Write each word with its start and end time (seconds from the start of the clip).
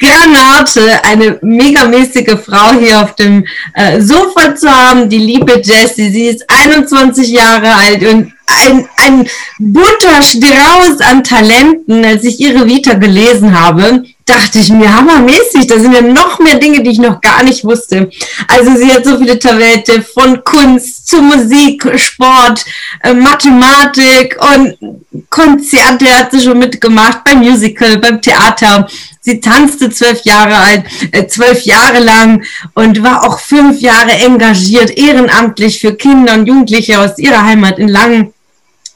Granate, 0.00 1.04
eine 1.04 1.38
megamäßige 1.42 2.36
Frau 2.44 2.72
hier 2.78 3.02
auf 3.02 3.14
dem 3.16 3.44
äh, 3.74 4.00
Sofa 4.00 4.54
zu 4.56 4.70
haben, 4.70 5.08
die 5.08 5.18
liebe 5.18 5.60
Jessie. 5.62 6.10
Sie 6.10 6.26
ist 6.26 6.44
21 6.48 7.28
Jahre 7.28 7.74
alt 7.74 8.02
und 8.04 8.32
ein, 8.46 8.88
ein 8.96 9.28
bunter 9.58 10.22
Strauß 10.22 11.00
an 11.00 11.22
Talenten. 11.22 12.04
Als 12.04 12.24
ich 12.24 12.40
ihre 12.40 12.66
Vita 12.66 12.94
gelesen 12.94 13.58
habe, 13.58 14.04
dachte 14.24 14.58
ich 14.58 14.70
mir, 14.70 14.94
hammermäßig, 14.94 15.66
da 15.66 15.78
sind 15.78 15.92
ja 15.92 16.02
noch 16.02 16.38
mehr 16.38 16.56
Dinge, 16.56 16.82
die 16.82 16.90
ich 16.90 16.98
noch 16.98 17.20
gar 17.20 17.42
nicht 17.42 17.64
wusste. 17.64 18.10
Also 18.48 18.76
sie 18.76 18.92
hat 18.92 19.04
so 19.04 19.18
viele 19.18 19.38
Talente 19.38 20.02
von 20.02 20.42
Kunst 20.44 21.08
zu 21.08 21.20
Musik, 21.20 21.86
Sport, 21.96 22.64
äh, 23.02 23.12
Mathematik 23.12 24.36
und 24.40 25.00
Konzerte 25.28 26.06
hat 26.06 26.30
sie 26.30 26.40
schon 26.40 26.58
mitgemacht, 26.58 27.24
beim 27.24 27.40
Musical, 27.40 27.98
beim 27.98 28.20
Theater. 28.20 28.88
Sie 29.22 29.40
tanzte 29.40 29.90
zwölf 29.90 30.22
Jahre 30.24 30.56
alt, 30.56 30.84
äh, 31.12 31.26
zwölf 31.26 31.62
Jahre 31.62 31.98
lang 32.00 32.42
und 32.74 33.02
war 33.02 33.24
auch 33.24 33.38
fünf 33.38 33.80
Jahre 33.80 34.12
engagiert, 34.12 34.90
ehrenamtlich 34.90 35.78
für 35.78 35.94
Kinder 35.94 36.34
und 36.34 36.46
Jugendliche 36.46 36.98
aus 36.98 37.18
ihrer 37.18 37.44
Heimat 37.44 37.78
in 37.78 37.88
Langen. 37.88 38.32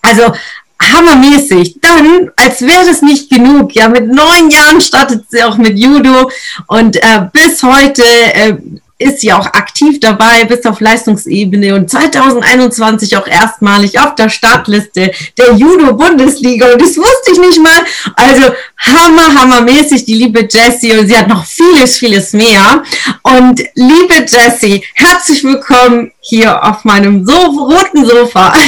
Also 0.01 0.33
hammermäßig. 0.83 1.79
Dann, 1.81 2.31
als 2.37 2.63
wäre 2.63 2.87
das 2.87 3.03
nicht 3.03 3.31
genug, 3.31 3.75
ja, 3.75 3.89
mit 3.89 4.07
neun 4.09 4.51
Jahren 4.51 4.81
startet 4.81 5.25
sie 5.29 5.43
auch 5.43 5.57
mit 5.57 5.79
Judo 5.79 6.31
und 6.67 6.97
äh, 6.97 7.27
bis 7.33 7.63
heute 7.63 8.03
äh, 8.03 8.57
ist 8.99 9.21
sie 9.21 9.33
auch 9.33 9.47
aktiv 9.47 9.99
dabei 9.99 10.45
bis 10.45 10.65
auf 10.67 10.81
Leistungsebene 10.81 11.75
und 11.75 11.91
2021 11.91 13.17
auch 13.17 13.27
erstmalig 13.27 13.99
auf 13.99 14.15
der 14.15 14.29
Startliste 14.29 15.11
der 15.37 15.53
Judo-Bundesliga 15.55 16.73
und 16.73 16.81
das 16.81 16.97
wusste 16.97 17.33
ich 17.33 17.39
nicht 17.39 17.61
mal. 17.61 17.85
Also 18.15 18.53
hammer, 18.79 19.35
hammermäßig, 19.35 20.05
die 20.05 20.15
liebe 20.15 20.47
Jessie 20.49 20.97
und 20.97 21.09
sie 21.09 21.17
hat 21.17 21.29
noch 21.29 21.45
vieles, 21.45 21.99
vieles 21.99 22.33
mehr. 22.33 22.85
Und 23.23 23.65
liebe 23.75 24.25
Jessie, 24.29 24.85
herzlich 24.95 25.43
willkommen 25.43 26.13
hier 26.21 26.63
auf 26.63 26.85
meinem 26.85 27.27
so 27.27 27.35
roten 27.35 28.05
Sofa. 28.05 28.55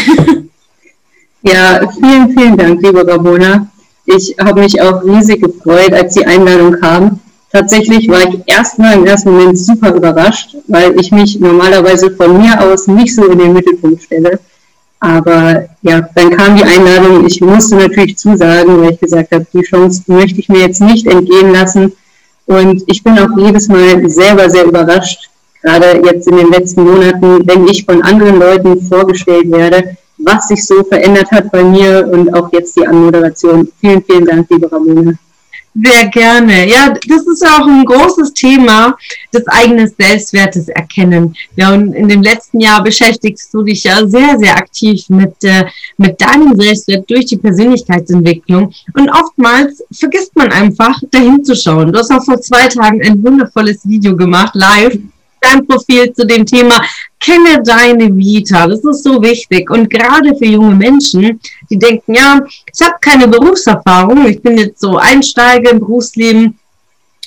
Ja, 1.43 1.81
vielen, 1.93 2.37
vielen 2.37 2.57
Dank, 2.57 2.83
liebe 2.83 3.07
Ramona. 3.07 3.69
Ich 4.05 4.35
habe 4.41 4.63
mich 4.63 4.81
auch 4.83 5.05
riesig 5.05 5.41
gefreut, 5.41 5.93
als 5.93 6.15
die 6.15 6.27
Einladung 6.27 6.73
kam. 6.81 7.21
Tatsächlich 7.57 8.07
war 8.11 8.21
ich 8.29 8.41
erstmal 8.45 8.97
im 8.97 9.07
ersten 9.07 9.31
Moment 9.31 9.59
super 9.59 9.95
überrascht, 9.95 10.55
weil 10.69 10.95
ich 11.01 11.11
mich 11.11 11.41
normalerweise 11.41 12.11
von 12.11 12.37
mir 12.37 12.61
aus 12.61 12.87
nicht 12.87 13.15
so 13.15 13.25
in 13.25 13.39
den 13.39 13.55
Mittelpunkt 13.55 14.03
stelle. 14.03 14.39
Aber 15.01 15.65
ja, 15.81 16.07
dann 16.15 16.37
kam 16.37 16.55
die 16.55 16.65
Einladung. 16.65 17.25
Ich 17.25 17.41
musste 17.41 17.77
natürlich 17.77 18.19
zusagen, 18.19 18.83
weil 18.83 18.93
ich 18.93 19.01
gesagt 19.01 19.33
habe, 19.33 19.47
die 19.55 19.63
Chance 19.63 20.03
möchte 20.07 20.39
ich 20.39 20.51
mir 20.51 20.67
jetzt 20.67 20.83
nicht 20.83 21.07
entgehen 21.07 21.51
lassen. 21.51 21.93
Und 22.45 22.83
ich 22.89 23.03
bin 23.03 23.19
auch 23.19 23.35
jedes 23.39 23.69
Mal 23.69 24.07
selber 24.07 24.51
sehr 24.51 24.67
überrascht, 24.67 25.31
gerade 25.63 26.03
jetzt 26.05 26.29
in 26.29 26.37
den 26.37 26.51
letzten 26.51 26.85
Monaten, 26.85 27.41
wenn 27.47 27.67
ich 27.69 27.87
von 27.87 28.03
anderen 28.03 28.39
Leuten 28.39 28.83
vorgestellt 28.83 29.51
werde, 29.51 29.97
was 30.19 30.49
sich 30.49 30.63
so 30.67 30.85
verändert 30.85 31.31
hat 31.31 31.51
bei 31.51 31.65
mir 31.65 32.07
und 32.13 32.35
auch 32.35 32.53
jetzt 32.53 32.77
die 32.77 32.87
Anmoderation. 32.87 33.67
Vielen, 33.81 34.03
vielen 34.05 34.27
Dank, 34.27 34.47
liebe 34.51 34.71
Ramona. 34.71 35.15
Sehr 35.85 36.07
gerne. 36.07 36.69
Ja, 36.69 36.95
das 37.07 37.27
ist 37.27 37.43
ja 37.43 37.59
auch 37.59 37.67
ein 37.67 37.85
großes 37.85 38.33
Thema 38.33 38.97
des 39.33 39.47
eigenen 39.47 39.93
Selbstwertes 39.99 40.69
erkennen. 40.69 41.37
Ja, 41.57 41.75
und 41.75 41.93
in 41.93 42.09
dem 42.09 42.23
letzten 42.23 42.61
Jahr 42.61 42.83
beschäftigst 42.83 43.53
du 43.53 43.63
dich 43.63 43.85
ja 43.85 44.07
sehr, 44.07 44.39
sehr 44.39 44.57
aktiv 44.57 45.05
mit, 45.09 45.35
äh, 45.45 45.67
mit 45.99 46.19
deinem 46.21 46.59
Selbstwert 46.59 47.11
durch 47.11 47.27
die 47.27 47.37
Persönlichkeitsentwicklung. 47.37 48.73
Und 48.95 49.11
oftmals 49.11 49.83
vergisst 49.93 50.35
man 50.35 50.51
einfach, 50.51 50.99
dahin 51.11 51.45
zu 51.45 51.55
schauen. 51.55 51.93
Du 51.93 51.99
hast 51.99 52.11
auch 52.11 52.25
vor 52.25 52.41
zwei 52.41 52.69
Tagen 52.69 53.03
ein 53.03 53.23
wundervolles 53.23 53.87
Video 53.87 54.17
gemacht, 54.17 54.55
live, 54.55 54.97
dein 55.41 55.67
Profil 55.67 56.13
zu 56.13 56.27
dem 56.27 56.47
Thema 56.47 56.81
Kenne 57.21 57.63
deine 57.65 58.15
Vita. 58.15 58.67
Das 58.67 58.85
ist 58.85 59.03
so 59.03 59.21
wichtig. 59.23 59.71
Und 59.71 59.91
gerade 59.91 60.37
für 60.37 60.47
junge 60.47 60.75
Menschen, 60.75 61.41
die 61.71 61.79
denken, 61.79 62.15
ja, 62.15 62.41
ich 62.73 62.87
habe 62.87 62.97
keine 63.01 63.29
Berufserfahrung, 63.29 64.27
ich 64.27 64.43
bin 64.43 64.59
jetzt 64.59 64.81
so 64.81 64.97
Einsteiger 64.97 65.71
im 65.71 65.81
Berufsleben. 65.81 66.59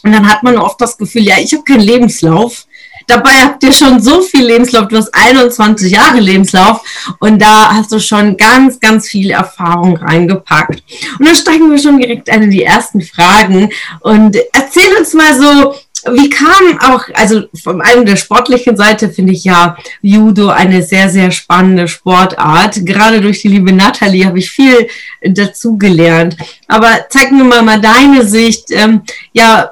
Und 0.04 0.12
dann 0.12 0.30
hat 0.30 0.44
man 0.44 0.58
oft 0.58 0.80
das 0.80 0.98
Gefühl, 0.98 1.24
ja, 1.24 1.36
ich 1.40 1.54
habe 1.54 1.64
keinen 1.64 1.82
Lebenslauf. 1.82 2.66
Dabei 3.10 3.32
habt 3.42 3.64
ihr 3.64 3.72
schon 3.72 4.00
so 4.00 4.22
viel 4.22 4.46
Lebenslauf, 4.46 4.88
du 4.88 4.98
hast 4.98 5.10
21 5.14 5.92
Jahre 5.92 6.20
Lebenslauf 6.20 6.82
und 7.20 7.42
da 7.42 7.74
hast 7.74 7.92
du 7.92 8.00
schon 8.00 8.38
ganz, 8.38 8.80
ganz 8.80 9.08
viel 9.08 9.32
Erfahrung 9.32 9.98
reingepackt. 9.98 10.84
Und 11.18 11.28
dann 11.28 11.36
steigen 11.36 11.72
wir 11.72 11.80
schon 11.80 11.98
direkt 11.98 12.30
eine 12.30 12.50
die 12.50 12.64
ersten 12.64 13.02
Fragen 13.02 13.72
und 14.02 14.38
erzähl 14.54 14.96
uns 15.00 15.16
mal 15.16 15.34
so, 15.34 15.74
wie 16.12 16.30
kam 16.30 16.80
auch, 16.80 17.04
also 17.14 17.44
von 17.62 17.82
einem 17.82 18.06
der 18.06 18.16
sportlichen 18.16 18.78
Seite 18.78 19.10
finde 19.10 19.34
ich 19.34 19.44
ja 19.44 19.76
Judo 20.02 20.50
eine 20.50 20.84
sehr, 20.84 21.10
sehr 21.10 21.32
spannende 21.32 21.88
Sportart. 21.88 22.86
Gerade 22.86 23.22
durch 23.22 23.42
die 23.42 23.50
liebe 23.50 23.74
Nathalie 23.74 24.26
habe 24.26 24.40
ich 24.40 24.50
viel 24.50 24.88
dazu 25.22 25.78
gelernt. 25.78 26.38
Aber 26.68 27.06
zeig 27.10 27.32
mir 27.32 27.44
mal, 27.44 27.64
mal 27.64 27.82
deine 27.82 28.24
Sicht. 28.26 28.72
Ähm, 28.72 29.02
ja, 29.34 29.72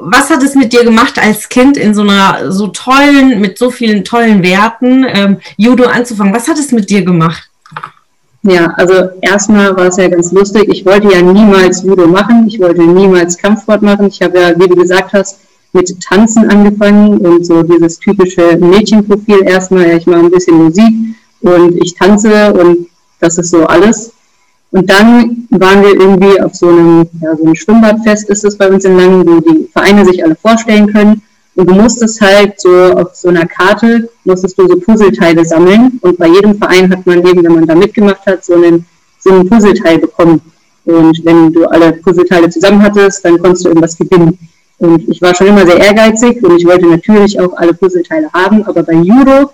was 0.00 0.30
hat 0.30 0.42
es 0.42 0.54
mit 0.54 0.72
dir 0.72 0.84
gemacht 0.84 1.18
als 1.18 1.48
Kind 1.48 1.76
in 1.76 1.94
so 1.94 2.02
einer 2.02 2.50
so 2.50 2.68
tollen, 2.68 3.40
mit 3.40 3.58
so 3.58 3.70
vielen 3.70 4.04
tollen 4.04 4.42
Werten, 4.42 5.04
ähm, 5.06 5.36
Judo 5.56 5.84
anzufangen? 5.84 6.34
Was 6.34 6.48
hat 6.48 6.58
es 6.58 6.72
mit 6.72 6.90
dir 6.90 7.04
gemacht? 7.04 7.50
Ja, 8.42 8.72
also 8.76 9.10
erstmal 9.20 9.76
war 9.76 9.86
es 9.86 9.98
ja 9.98 10.08
ganz 10.08 10.32
lustig. 10.32 10.64
Ich 10.68 10.86
wollte 10.86 11.12
ja 11.12 11.20
niemals 11.20 11.82
Judo 11.82 12.06
machen. 12.06 12.46
Ich 12.48 12.58
wollte 12.58 12.82
niemals 12.82 13.36
Kampfsport 13.36 13.82
machen. 13.82 14.06
Ich 14.06 14.22
habe 14.22 14.40
ja, 14.40 14.58
wie 14.58 14.66
du 14.66 14.76
gesagt 14.76 15.12
hast, 15.12 15.40
mit 15.72 16.00
Tanzen 16.00 16.50
angefangen 16.50 17.18
und 17.18 17.44
so 17.44 17.62
dieses 17.62 17.98
typische 17.98 18.56
Mädchenprofil 18.56 19.42
erstmal, 19.44 19.88
ja, 19.88 19.96
ich 19.96 20.06
mache 20.06 20.20
ein 20.20 20.30
bisschen 20.30 20.56
Musik 20.56 20.92
und 21.42 21.76
ich 21.82 21.94
tanze 21.94 22.52
und 22.54 22.88
das 23.20 23.38
ist 23.38 23.50
so 23.50 23.66
alles. 23.66 24.12
Und 24.72 24.88
dann 24.88 25.48
waren 25.50 25.82
wir 25.82 26.00
irgendwie 26.00 26.40
auf 26.40 26.54
so 26.54 26.68
einem, 26.68 27.08
ja, 27.20 27.36
so 27.36 27.44
einem 27.44 27.54
Schwimmbadfest 27.54 28.30
ist 28.30 28.44
es 28.44 28.56
bei 28.56 28.70
uns 28.70 28.84
in 28.84 28.96
Langen, 28.96 29.26
wo 29.26 29.40
die 29.40 29.68
Vereine 29.72 30.04
sich 30.04 30.22
alle 30.24 30.36
vorstellen 30.36 30.92
können. 30.92 31.22
Und 31.56 31.68
du 31.68 31.74
musstest 31.74 32.20
halt 32.20 32.60
so 32.60 32.70
auf 32.94 33.14
so 33.14 33.28
einer 33.28 33.46
Karte, 33.46 34.08
musstest 34.24 34.56
du 34.56 34.68
so 34.68 34.76
Puzzleteile 34.78 35.44
sammeln. 35.44 35.98
Und 36.02 36.18
bei 36.18 36.28
jedem 36.28 36.56
Verein 36.56 36.90
hat 36.90 37.04
man 37.04 37.26
eben, 37.26 37.42
wenn 37.42 37.54
man 37.54 37.66
da 37.66 37.74
mitgemacht 37.74 38.24
hat, 38.26 38.44
so 38.44 38.54
einen, 38.54 38.86
so 39.18 39.30
einen 39.30 39.48
Puzzleteil 39.48 39.98
bekommen. 39.98 40.40
Und 40.84 41.24
wenn 41.24 41.52
du 41.52 41.66
alle 41.66 41.92
Puzzleteile 41.94 42.48
zusammen 42.48 42.82
hattest, 42.82 43.24
dann 43.24 43.38
konntest 43.38 43.64
du 43.64 43.70
irgendwas 43.70 43.98
gewinnen. 43.98 44.38
Und 44.78 45.08
ich 45.08 45.20
war 45.20 45.34
schon 45.34 45.48
immer 45.48 45.66
sehr 45.66 45.78
ehrgeizig 45.78 46.42
und 46.42 46.56
ich 46.56 46.66
wollte 46.66 46.86
natürlich 46.86 47.38
auch 47.38 47.52
alle 47.56 47.74
Puzzleteile 47.74 48.32
haben, 48.32 48.64
aber 48.64 48.82
bei 48.82 48.94
Judo 48.94 49.50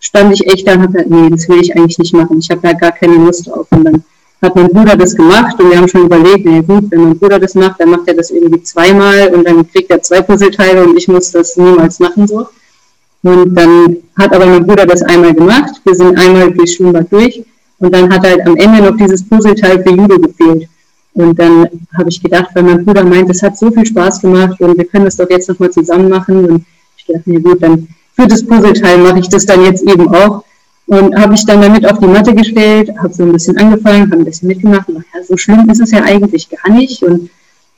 stand 0.00 0.32
ich 0.32 0.46
echt 0.46 0.66
da 0.66 0.72
und 0.72 0.82
habe 0.82 0.92
gesagt, 0.92 1.10
nee, 1.10 1.28
das 1.28 1.46
will 1.48 1.60
ich 1.60 1.76
eigentlich 1.76 1.98
nicht 1.98 2.14
machen. 2.14 2.38
Ich 2.38 2.50
habe 2.50 2.62
da 2.62 2.72
gar 2.72 2.92
keine 2.92 3.16
Lust 3.16 3.46
drauf. 3.46 3.66
Und 3.70 3.84
dann 3.84 4.04
hat 4.42 4.56
mein 4.56 4.68
Bruder 4.68 4.96
das 4.96 5.14
gemacht 5.14 5.60
und 5.60 5.70
wir 5.70 5.76
haben 5.76 5.88
schon 5.88 6.06
überlegt, 6.06 6.46
na 6.46 6.60
gut, 6.60 6.90
wenn 6.90 7.04
mein 7.04 7.18
Bruder 7.18 7.38
das 7.38 7.54
macht, 7.54 7.80
dann 7.80 7.90
macht 7.90 8.08
er 8.08 8.14
das 8.14 8.30
irgendwie 8.30 8.62
zweimal 8.62 9.28
und 9.34 9.46
dann 9.46 9.70
kriegt 9.70 9.90
er 9.90 10.00
zwei 10.02 10.22
Puzzleteile 10.22 10.84
und 10.84 10.96
ich 10.96 11.08
muss 11.08 11.30
das 11.30 11.56
niemals 11.56 11.98
machen 11.98 12.26
so. 12.26 12.48
Und 13.22 13.54
dann 13.54 13.98
hat 14.18 14.34
aber 14.34 14.46
mein 14.46 14.66
Bruder 14.66 14.86
das 14.86 15.02
einmal 15.02 15.34
gemacht. 15.34 15.80
Wir 15.84 15.94
sind 15.94 16.18
einmal 16.18 16.50
durchs 16.52 16.74
Schwimmbad 16.74 17.12
durch 17.12 17.42
und 17.78 17.94
dann 17.94 18.10
hat 18.12 18.24
halt 18.24 18.46
am 18.46 18.56
Ende 18.56 18.82
noch 18.82 18.96
dieses 18.96 19.26
Puzzleteil 19.28 19.82
für 19.82 19.90
Judo 19.90 20.18
gefehlt. 20.18 20.68
Und 21.12 21.38
dann 21.38 21.68
habe 21.98 22.08
ich 22.08 22.22
gedacht, 22.22 22.50
weil 22.54 22.62
mein 22.62 22.84
Bruder 22.84 23.04
meint, 23.04 23.28
es 23.30 23.42
hat 23.42 23.58
so 23.58 23.70
viel 23.70 23.84
Spaß 23.84 24.22
gemacht 24.22 24.60
und 24.60 24.78
wir 24.78 24.84
können 24.84 25.04
das 25.04 25.16
doch 25.16 25.28
jetzt 25.28 25.48
nochmal 25.48 25.70
zusammen 25.70 26.08
machen. 26.08 26.44
Und 26.46 26.64
ich 26.96 27.04
dachte, 27.04 27.22
nee, 27.26 27.40
gut, 27.40 27.62
dann 27.62 27.88
für 28.14 28.26
das 28.26 28.46
Puzzleteil 28.46 28.98
mache 28.98 29.18
ich 29.18 29.28
das 29.28 29.44
dann 29.44 29.64
jetzt 29.64 29.82
eben 29.82 30.08
auch. 30.14 30.44
Und 30.90 31.14
habe 31.14 31.34
ich 31.34 31.46
dann 31.46 31.62
damit 31.62 31.86
auf 31.86 32.00
die 32.00 32.08
Matte 32.08 32.34
gestellt, 32.34 32.90
habe 33.00 33.14
so 33.14 33.22
ein 33.22 33.30
bisschen 33.30 33.56
angefangen, 33.58 34.10
habe 34.10 34.16
ein 34.16 34.24
bisschen 34.24 34.48
mitgemacht 34.48 34.88
und 34.88 34.96
dachte, 34.96 35.06
ja, 35.14 35.22
so 35.22 35.36
schlimm 35.36 35.70
ist 35.70 35.80
es 35.80 35.92
ja 35.92 36.02
eigentlich 36.02 36.48
gar 36.50 36.68
nicht. 36.72 37.00
Und 37.04 37.30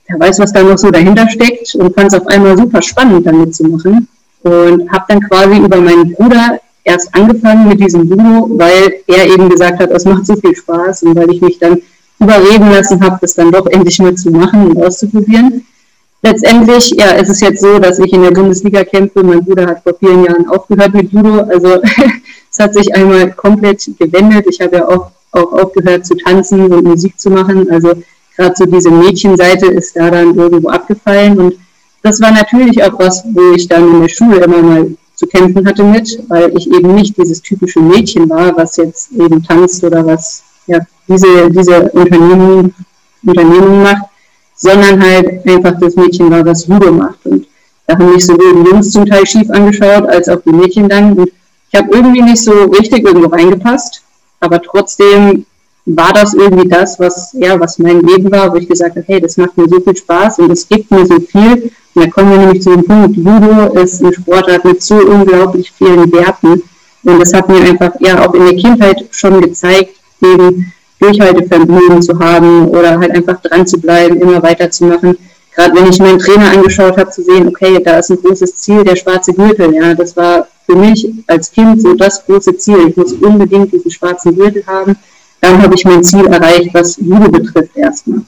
wer 0.09 0.19
weiß, 0.19 0.39
was 0.39 0.51
da 0.51 0.63
noch 0.63 0.79
so 0.79 0.91
dahinter 0.91 1.29
steckt 1.29 1.75
und 1.75 1.95
fand 1.95 2.11
es 2.11 2.19
auf 2.19 2.27
einmal 2.27 2.57
super 2.57 2.81
spannend, 2.81 3.27
damit 3.27 3.55
zu 3.55 3.65
machen. 3.65 4.09
Und 4.45 4.91
habe 4.91 5.05
dann 5.09 5.21
quasi 5.29 5.59
über 5.59 5.77
meinen 5.77 6.15
Bruder 6.15 6.59
erst 6.85 7.15
angefangen 7.15 7.69
mit 7.69 7.81
diesem 7.81 8.09
Judo, 8.09 8.49
weil 8.53 8.95
er 9.07 9.27
eben 9.27 9.51
gesagt 9.51 9.81
hat, 9.81 9.91
es 9.91 10.07
macht 10.07 10.25
so 10.25 10.35
viel 10.37 10.57
Spaß 10.57 11.03
und 11.03 11.15
weil 11.15 11.31
ich 11.33 11.43
mich 11.43 11.59
dann 11.59 11.83
überreden 12.19 12.71
lassen 12.71 12.99
habe, 13.05 13.19
das 13.21 13.35
dann 13.35 13.53
doch 13.53 13.67
endlich 13.67 13.99
mal 13.99 14.15
zu 14.15 14.31
machen 14.31 14.69
und 14.69 14.83
auszuprobieren. 14.83 15.67
Letztendlich, 16.23 16.95
ja, 16.97 17.11
ist 17.11 17.29
es 17.29 17.41
jetzt 17.41 17.61
so, 17.61 17.79
dass 17.79 17.99
ich 17.99 18.11
in 18.11 18.23
der 18.23 18.31
Bundesliga 18.31 18.85
kämpfe. 18.85 19.23
Mein 19.23 19.45
Bruder 19.45 19.67
hat 19.67 19.83
vor 19.83 19.93
vielen 19.99 20.25
Jahren 20.25 20.49
aufgehört 20.49 20.95
mit 20.95 21.13
Judo. 21.13 21.41
Also 21.41 21.83
es 22.53 22.59
hat 22.59 22.75
sich 22.75 22.95
einmal 22.95 23.33
komplett 23.33 23.91
gewendet. 23.99 24.47
Ich 24.49 24.61
habe 24.61 24.77
ja 24.77 24.89
auch 24.89 25.11
auch 25.33 25.53
aufgehört 25.53 26.07
zu 26.07 26.15
tanzen 26.15 26.71
und 26.71 26.85
Musik 26.85 27.19
zu 27.19 27.31
machen. 27.31 27.71
Also 27.71 27.93
gerade 28.37 28.55
so 28.57 28.65
diese 28.67 28.91
Mädchenseite 28.91 29.67
ist 29.67 29.97
da 29.97 30.11
dann 30.11 30.35
irgendwo 30.37 30.69
abgefallen. 30.69 31.39
Und 31.39 31.55
das 32.03 32.21
war 32.21 32.31
natürlich 32.31 32.83
auch 32.83 32.99
was, 32.99 33.25
wo 33.33 33.53
ich 33.55 33.67
dann 33.67 33.89
in 33.95 34.01
der 34.03 34.09
Schule 34.09 34.45
immer 34.45 34.63
mal 34.63 34.91
zu 35.15 35.27
kämpfen 35.27 35.67
hatte 35.67 35.85
mit, 35.85 36.23
weil 36.29 36.57
ich 36.57 36.71
eben 36.71 36.95
nicht 36.95 37.17
dieses 37.17 37.41
typische 37.41 37.81
Mädchen 37.81 38.29
war, 38.29 38.57
was 38.57 38.77
jetzt 38.77 39.13
eben 39.13 39.43
tanzt 39.43 39.83
oder 39.85 40.05
was 40.05 40.43
ja, 40.67 40.79
diese, 41.09 41.51
diese 41.51 41.91
Unternehmung, 41.91 42.73
Unternehmung 43.25 43.83
macht, 43.83 44.05
sondern 44.57 45.03
halt 45.03 45.47
einfach 45.47 45.79
das 45.81 45.97
Mädchen 45.97 46.31
war, 46.31 46.45
was 46.45 46.67
Judo 46.67 46.93
macht. 46.93 47.25
Und 47.25 47.47
da 47.87 47.95
haben 47.95 48.13
mich 48.13 48.27
sowohl 48.27 48.63
die 48.63 48.71
Jungs 48.71 48.91
zum 48.91 49.07
Teil 49.07 49.27
schief 49.27 49.51
angeschaut, 49.51 50.09
als 50.09 50.29
auch 50.29 50.41
die 50.43 50.53
Mädchen 50.53 50.89
dann. 50.89 51.19
Und 51.19 51.31
ich 51.73 51.79
habe 51.79 51.91
irgendwie 51.91 52.23
nicht 52.23 52.43
so 52.43 52.53
richtig 52.65 53.05
irgendwo 53.07 53.29
reingepasst, 53.29 54.03
aber 54.41 54.61
trotzdem 54.61 55.47
war 55.87 56.13
das 56.13 56.35
irgendwie 56.35 56.69
das, 56.69 57.01
was, 57.01 57.33
ja, 57.33 57.59
was 57.59 57.79
mein 57.79 58.01
Leben 58.03 58.31
war, 58.31 58.53
wo 58.53 58.57
ich 58.57 58.69
gesagt 58.69 58.95
habe, 58.95 59.05
hey, 59.09 59.21
das 59.21 59.39
macht 59.39 59.57
mir 59.57 59.69
so 59.69 59.81
viel 59.81 59.97
Spaß 59.97 60.41
und 60.41 60.51
es 60.51 60.69
gibt 60.69 60.91
mir 60.91 61.07
so 61.07 61.19
viel. 61.19 61.73
Und 61.95 62.05
da 62.05 62.11
kommen 62.11 62.31
wir 62.31 62.39
nämlich 62.39 62.63
zu 62.63 62.71
dem 62.71 62.85
Punkt, 62.85 63.17
Judo 63.17 63.73
ist 63.81 64.03
ein 64.03 64.13
Sportart 64.13 64.65
mit 64.65 64.83
so 64.83 64.97
unglaublich 64.97 65.73
vielen 65.73 66.13
Werten. 66.13 66.63
Und 67.05 67.19
das 67.19 67.33
hat 67.33 67.49
mir 67.49 67.63
einfach 67.63 67.93
ja 68.01 68.25
auch 68.25 68.35
in 68.35 68.45
der 68.45 68.57
Kindheit 68.57 69.05
schon 69.11 69.41
gezeigt, 69.41 69.97
eben 70.23 70.73
Durchhaltevermögen 71.01 72.01
zu 72.01 72.17
haben 72.19 72.69
oder 72.69 72.99
halt 72.99 73.11
einfach 73.11 73.41
dran 73.41 73.67
zu 73.67 73.81
bleiben, 73.81 74.21
immer 74.21 74.43
weiterzumachen. 74.43 75.17
Gerade 75.55 75.75
wenn 75.75 75.89
ich 75.89 75.99
meinen 75.99 76.19
Trainer 76.19 76.51
angeschaut 76.51 76.97
habe, 76.97 77.11
zu 77.11 77.23
sehen, 77.23 77.47
okay, 77.49 77.83
da 77.83 77.99
ist 77.99 78.11
ein 78.11 78.17
großes 78.23 78.57
Ziel, 78.57 78.85
der 78.85 78.97
schwarze 78.97 79.33
Gürtel. 79.33 79.75
Ja, 79.75 79.95
das 79.95 80.17
war 80.17 80.49
für 80.65 80.77
mich 80.77 81.07
als 81.27 81.51
Kind 81.51 81.83
so 81.83 81.95
das 81.95 82.25
große 82.25 82.57
Ziel. 82.57 82.89
Ich 82.89 82.97
muss 82.97 83.13
unbedingt 83.13 83.73
diesen 83.73 83.91
schwarzen 83.91 84.35
Gürtel 84.35 84.65
haben 84.67 84.97
dann 85.43 85.61
habe 85.61 85.75
ich 85.75 85.85
mein 85.85 86.03
Ziel 86.05 86.25
erreicht, 86.27 86.73
was 86.73 86.97
Judo 86.97 87.29
betrifft 87.29 87.77
erstmal. 87.77 88.23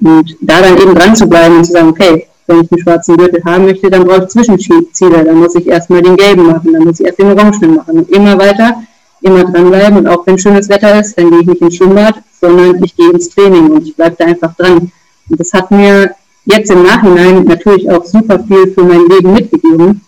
Und 0.00 0.36
da 0.40 0.60
dann 0.60 0.76
eben 0.76 0.94
dran 0.94 1.14
zu 1.14 1.26
bleiben 1.28 1.56
und 1.56 1.64
zu 1.64 1.72
sagen, 1.72 1.88
okay, 1.90 2.26
wenn 2.46 2.62
ich 2.62 2.72
einen 2.72 2.82
schwarzen 2.82 3.16
Gürtel 3.16 3.42
haben 3.44 3.64
möchte, 3.64 3.88
dann 3.88 4.04
brauche 4.04 4.24
ich 4.24 4.28
Zwischenziele, 4.28 5.24
dann 5.24 5.36
muss 5.36 5.54
ich 5.54 5.66
erstmal 5.66 6.02
den 6.02 6.16
gelben 6.16 6.46
machen, 6.46 6.72
dann 6.72 6.84
muss 6.84 6.98
ich 6.98 7.06
erst 7.06 7.20
den 7.20 7.28
orangenen 7.28 7.76
machen 7.76 7.98
und 7.98 8.10
immer 8.10 8.36
weiter, 8.38 8.82
immer 9.20 9.44
dranbleiben 9.44 9.98
und 9.98 10.06
auch 10.08 10.26
wenn 10.26 10.38
schönes 10.38 10.68
Wetter 10.68 10.98
ist, 11.00 11.16
dann 11.16 11.30
gehe 11.30 11.40
ich 11.40 11.46
nicht 11.46 11.62
ins 11.62 11.76
Schwimmbad, 11.76 12.16
sondern 12.40 12.82
ich 12.82 12.96
gehe 12.96 13.10
ins 13.10 13.28
Training 13.28 13.70
und 13.70 13.86
ich 13.86 13.94
bleibe 13.94 14.16
da 14.18 14.24
einfach 14.24 14.56
dran. 14.56 14.90
Und 15.28 15.40
das 15.40 15.52
hat 15.52 15.70
mir 15.70 16.10
jetzt 16.48 16.70
im 16.70 16.82
Nachhinein 16.82 17.44
natürlich 17.44 17.90
auch 17.90 18.04
super 18.04 18.38
viel 18.44 18.72
für 18.72 18.82
mein 18.82 19.06
Leben 19.06 19.32
mitgegeben, 19.32 20.00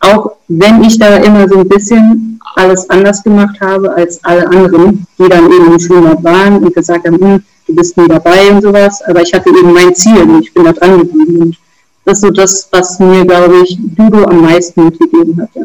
auch 0.00 0.32
wenn 0.48 0.82
ich 0.82 0.98
da 0.98 1.16
immer 1.16 1.48
so 1.48 1.58
ein 1.58 1.68
bisschen 1.68 2.40
alles 2.56 2.88
anders 2.90 3.22
gemacht 3.22 3.60
habe 3.60 3.92
als 3.94 4.22
alle 4.24 4.46
anderen, 4.48 5.06
die 5.18 5.28
dann 5.28 5.46
eben 5.46 5.72
im 5.72 5.78
Schwimmbad 5.78 6.22
waren 6.24 6.62
und 6.62 6.74
gesagt 6.74 7.06
haben, 7.06 7.18
hm, 7.18 7.42
du 7.66 7.74
bist 7.74 7.96
nie 7.96 8.08
dabei 8.08 8.50
und 8.50 8.62
sowas, 8.62 9.02
aber 9.02 9.22
ich 9.22 9.32
hatte 9.32 9.50
eben 9.50 9.72
mein 9.72 9.94
Ziel 9.94 10.22
und 10.22 10.42
ich 10.42 10.52
bin 10.52 10.64
da 10.64 10.72
dran 10.72 10.98
geblieben. 10.98 11.42
Und 11.42 11.56
das 12.04 12.18
ist 12.18 12.22
so 12.22 12.30
das, 12.30 12.68
was 12.72 12.98
mir, 12.98 13.24
glaube 13.24 13.62
ich, 13.62 13.78
Judo 13.96 14.24
am 14.24 14.42
meisten 14.42 14.84
mitgegeben 14.84 15.40
hat. 15.40 15.50
Ja. 15.54 15.62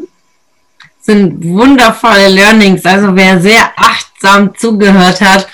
Sind 1.01 1.43
wundervolle 1.43 2.29
Learnings. 2.29 2.85
Also 2.85 3.15
wer 3.15 3.39
sehr 3.39 3.63
achtsam 3.77 4.55
zugehört 4.55 5.21
hat, 5.21 5.47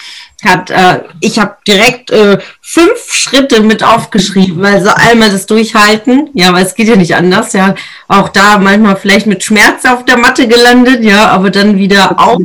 hat, 0.43 0.69
äh, 0.69 1.01
ich 1.19 1.39
habe 1.39 1.57
direkt 1.67 2.11
äh, 2.11 2.39
fünf 2.61 3.11
Schritte 3.11 3.61
mit 3.61 3.83
aufgeschrieben, 3.83 4.63
also 4.63 4.89
einmal 4.95 5.29
das 5.29 5.45
Durchhalten, 5.45 6.29
ja, 6.33 6.53
weil 6.53 6.65
es 6.65 6.75
geht 6.75 6.87
ja 6.87 6.95
nicht 6.95 7.15
anders, 7.15 7.53
ja, 7.53 7.75
auch 8.07 8.29
da 8.29 8.57
manchmal 8.57 8.95
vielleicht 8.95 9.27
mit 9.27 9.43
Schmerz 9.43 9.85
auf 9.85 10.05
der 10.05 10.17
Matte 10.17 10.47
gelandet, 10.47 11.03
ja, 11.03 11.27
aber 11.27 11.49
dann 11.49 11.77
wieder 11.77 12.19
auf, 12.19 12.39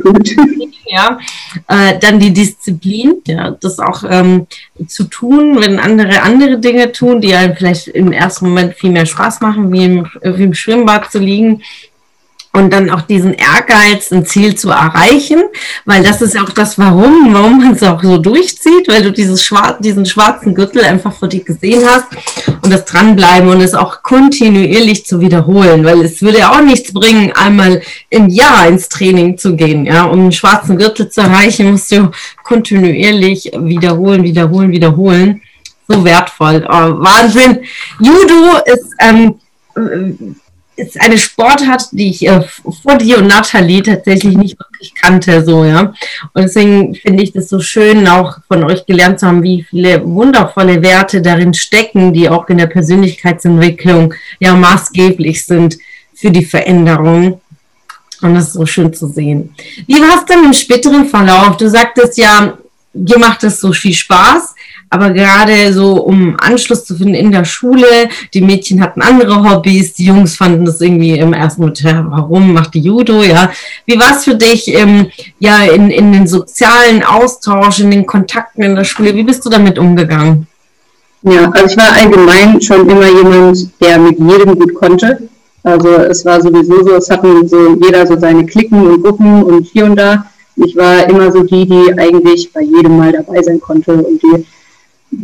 ja, 0.85 1.19
äh, 1.67 1.97
dann 1.99 2.19
die 2.19 2.33
Disziplin, 2.33 3.15
ja, 3.25 3.51
das 3.51 3.79
auch 3.79 4.03
ähm, 4.09 4.47
zu 4.87 5.05
tun, 5.05 5.59
wenn 5.59 5.79
andere 5.79 6.21
andere 6.21 6.59
Dinge 6.59 6.91
tun, 6.91 7.21
die 7.21 7.33
einem 7.33 7.55
vielleicht 7.55 7.87
im 7.87 8.11
ersten 8.11 8.49
Moment 8.49 8.75
viel 8.75 8.91
mehr 8.91 9.05
Spaß 9.05 9.41
machen, 9.41 9.71
wie 9.71 9.85
im, 9.85 10.07
wie 10.21 10.43
im 10.43 10.53
Schwimmbad 10.53 11.11
zu 11.11 11.19
liegen, 11.19 11.61
und 12.57 12.73
dann 12.73 12.89
auch 12.89 13.01
diesen 13.01 13.35
Ehrgeiz, 13.35 14.11
ein 14.11 14.25
Ziel 14.25 14.55
zu 14.55 14.71
erreichen, 14.71 15.43
weil 15.85 16.01
das 16.01 16.23
ist 16.23 16.35
auch 16.37 16.49
das 16.49 16.79
Warum, 16.79 17.31
warum 17.31 17.59
man 17.59 17.73
es 17.73 17.83
auch 17.83 18.01
so 18.01 18.17
durchzieht, 18.17 18.87
weil 18.87 19.03
du 19.03 19.11
dieses 19.11 19.43
Schwar 19.43 19.77
diesen 19.79 20.07
schwarzen 20.07 20.55
Gürtel 20.55 20.83
einfach 20.83 21.13
vor 21.13 21.27
dir 21.27 21.43
gesehen 21.43 21.83
hast 21.87 22.05
und 22.63 22.73
das 22.73 22.85
dranbleiben 22.85 23.47
und 23.47 23.61
es 23.61 23.75
auch 23.75 24.01
kontinuierlich 24.01 25.05
zu 25.05 25.21
wiederholen, 25.21 25.85
weil 25.85 26.01
es 26.01 26.21
würde 26.23 26.39
ja 26.39 26.51
auch 26.51 26.63
nichts 26.63 26.91
bringen, 26.91 27.31
einmal 27.35 27.81
im 28.09 28.27
Jahr 28.27 28.67
ins 28.67 28.89
Training 28.89 29.37
zu 29.37 29.55
gehen, 29.55 29.85
ja, 29.85 30.05
um 30.05 30.19
einen 30.19 30.31
schwarzen 30.31 30.77
Gürtel 30.77 31.09
zu 31.09 31.21
erreichen, 31.21 31.71
musst 31.71 31.91
du 31.91 32.09
kontinuierlich 32.43 33.51
wiederholen, 33.55 34.23
wiederholen, 34.23 34.71
wiederholen. 34.71 35.41
So 35.87 36.03
wertvoll. 36.03 36.65
Oh, 36.67 36.99
Wahnsinn. 36.99 37.59
Judo 37.99 38.57
ist 38.65 38.93
ähm, 38.99 39.35
ist 40.77 41.01
eine 41.01 41.17
Sportart, 41.17 41.87
die 41.91 42.11
ich 42.11 42.27
äh, 42.27 42.41
vor 42.83 42.97
dir 42.97 43.17
und 43.17 43.27
Nathalie 43.27 43.81
tatsächlich 43.81 44.37
nicht 44.37 44.59
wirklich 44.59 44.93
kannte, 44.93 45.43
so, 45.43 45.65
ja. 45.65 45.93
Und 46.33 46.43
deswegen 46.43 46.95
finde 46.95 47.23
ich 47.23 47.33
das 47.33 47.49
so 47.49 47.59
schön, 47.59 48.07
auch 48.07 48.37
von 48.47 48.63
euch 48.63 48.85
gelernt 48.85 49.19
zu 49.19 49.27
haben, 49.27 49.43
wie 49.43 49.63
viele 49.63 50.05
wundervolle 50.05 50.81
Werte 50.83 51.21
darin 51.21 51.53
stecken, 51.53 52.13
die 52.13 52.29
auch 52.29 52.47
in 52.49 52.59
der 52.59 52.67
Persönlichkeitsentwicklung 52.67 54.13
ja 54.39 54.53
maßgeblich 54.53 55.45
sind 55.45 55.77
für 56.13 56.31
die 56.31 56.45
Veränderung. 56.45 57.41
Und 58.21 58.35
das 58.35 58.47
ist 58.47 58.53
so 58.53 58.65
schön 58.65 58.93
zu 58.93 59.07
sehen. 59.07 59.53
Wie 59.87 59.99
war 59.99 60.19
es 60.19 60.25
denn 60.25 60.43
im 60.43 60.53
späteren 60.53 61.07
Verlauf? 61.07 61.57
Du 61.57 61.69
sagtest 61.69 62.17
ja, 62.17 62.57
dir 62.93 63.19
macht 63.19 63.43
es 63.43 63.59
so 63.59 63.73
viel 63.73 63.93
Spaß. 63.93 64.55
Aber 64.89 65.11
gerade 65.11 65.73
so, 65.73 66.01
um 66.01 66.37
Anschluss 66.39 66.85
zu 66.85 66.95
finden 66.95 67.13
in 67.13 67.31
der 67.31 67.43
Schule, 67.43 68.09
die 68.33 68.41
Mädchen 68.41 68.81
hatten 68.81 69.01
andere 69.01 69.43
Hobbys, 69.43 69.93
die 69.93 70.05
Jungs 70.05 70.35
fanden 70.35 70.65
das 70.65 70.79
irgendwie 70.79 71.17
im 71.19 71.33
ersten 71.33 71.61
Moment, 71.61 71.83
warum 71.83 72.53
macht 72.53 72.73
die 72.73 72.79
Judo, 72.79 73.21
ja. 73.21 73.51
Wie 73.85 73.99
war 73.99 74.15
es 74.15 74.23
für 74.23 74.35
dich, 74.35 74.73
ähm, 74.73 75.07
ja, 75.39 75.63
in, 75.63 75.89
in 75.89 76.13
den 76.13 76.27
sozialen 76.27 77.03
Austausch, 77.03 77.79
in 77.79 77.91
den 77.91 78.05
Kontakten 78.05 78.63
in 78.63 78.75
der 78.75 78.85
Schule, 78.85 79.13
wie 79.13 79.23
bist 79.23 79.45
du 79.45 79.49
damit 79.49 79.77
umgegangen? 79.77 80.47
Ja, 81.23 81.49
also 81.49 81.65
ich 81.65 81.77
war 81.77 81.93
allgemein 81.93 82.61
schon 82.61 82.89
immer 82.89 83.07
jemand, 83.07 83.81
der 83.81 83.99
mit 83.99 84.17
jedem 84.19 84.57
gut 84.57 84.73
konnte. 84.75 85.27
Also 85.63 85.89
es 85.89 86.23
war 86.23 86.41
sowieso 86.41 86.83
so, 86.85 86.95
es 86.95 87.09
hatten 87.09 87.45
so 87.47 87.75
jeder 87.83 88.07
so 88.07 88.17
seine 88.17 88.45
Klicken 88.45 88.87
und 88.87 89.03
Gruppen 89.03 89.43
und 89.43 89.63
hier 89.65 89.85
und 89.85 89.97
da. 89.97 90.25
Ich 90.55 90.75
war 90.77 91.07
immer 91.09 91.29
so 91.31 91.43
die, 91.43 91.67
die 91.67 91.93
eigentlich 91.97 92.51
bei 92.53 92.61
jedem 92.61 92.97
Mal 92.97 93.11
dabei 93.11 93.41
sein 93.43 93.59
konnte 93.59 93.93
und 93.93 94.21
die 94.23 94.45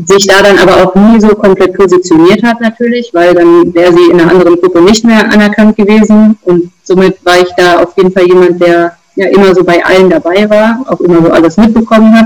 sich 0.05 0.25
da 0.27 0.41
dann 0.41 0.57
aber 0.57 0.83
auch 0.83 0.95
nie 0.95 1.19
so 1.19 1.29
komplett 1.29 1.75
positioniert 1.75 2.43
hat 2.43 2.59
natürlich, 2.61 3.09
weil 3.13 3.33
dann 3.33 3.73
wäre 3.73 3.93
sie 3.93 4.11
in 4.11 4.19
einer 4.19 4.31
anderen 4.31 4.59
Gruppe 4.59 4.81
nicht 4.81 5.05
mehr 5.05 5.31
anerkannt 5.31 5.77
gewesen 5.77 6.37
und 6.43 6.71
somit 6.83 7.23
war 7.23 7.39
ich 7.39 7.51
da 7.57 7.79
auf 7.79 7.95
jeden 7.97 8.11
Fall 8.11 8.25
jemand, 8.25 8.61
der 8.61 8.97
ja 9.15 9.27
immer 9.27 9.53
so 9.53 9.63
bei 9.63 9.83
allen 9.85 10.09
dabei 10.09 10.49
war, 10.49 10.83
auch 10.87 10.99
immer 11.01 11.21
so 11.21 11.31
alles 11.31 11.57
mitbekommen 11.57 12.15
hat. 12.17 12.25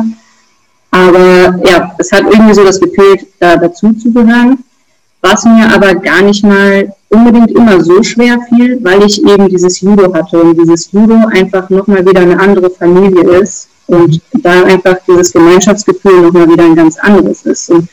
Aber 0.92 1.60
ja, 1.68 1.92
es 1.98 2.12
hat 2.12 2.24
irgendwie 2.24 2.54
so 2.54 2.64
das 2.64 2.80
Gefühl, 2.80 3.20
da 3.40 3.58
dazu 3.58 3.92
zu 3.94 4.12
gehören, 4.14 4.64
was 5.22 5.44
mir 5.44 5.70
aber 5.74 5.96
gar 5.96 6.22
nicht 6.22 6.44
mal 6.44 6.94
unbedingt 7.10 7.52
immer 7.52 7.82
so 7.84 8.02
schwer 8.02 8.40
fiel, 8.48 8.80
weil 8.82 9.04
ich 9.04 9.22
eben 9.26 9.50
dieses 9.50 9.82
Judo 9.82 10.14
hatte 10.14 10.42
und 10.42 10.58
dieses 10.58 10.92
Judo 10.92 11.16
einfach 11.32 11.70
nochmal 11.70 12.06
wieder 12.06 12.22
eine 12.22 12.40
andere 12.40 12.70
Familie 12.70 13.24
ist 13.42 13.68
und 13.88 14.22
da 14.34 14.63
einfach 14.63 14.98
dieses 15.08 15.32
Gemeinschaftsgefühl 15.32 16.22
nochmal 16.22 16.50
wieder 16.50 16.65
ein 16.65 16.75
ganz 16.75 16.98
anderes 17.00 17.44
ist. 17.44 17.70
Und 17.70 17.88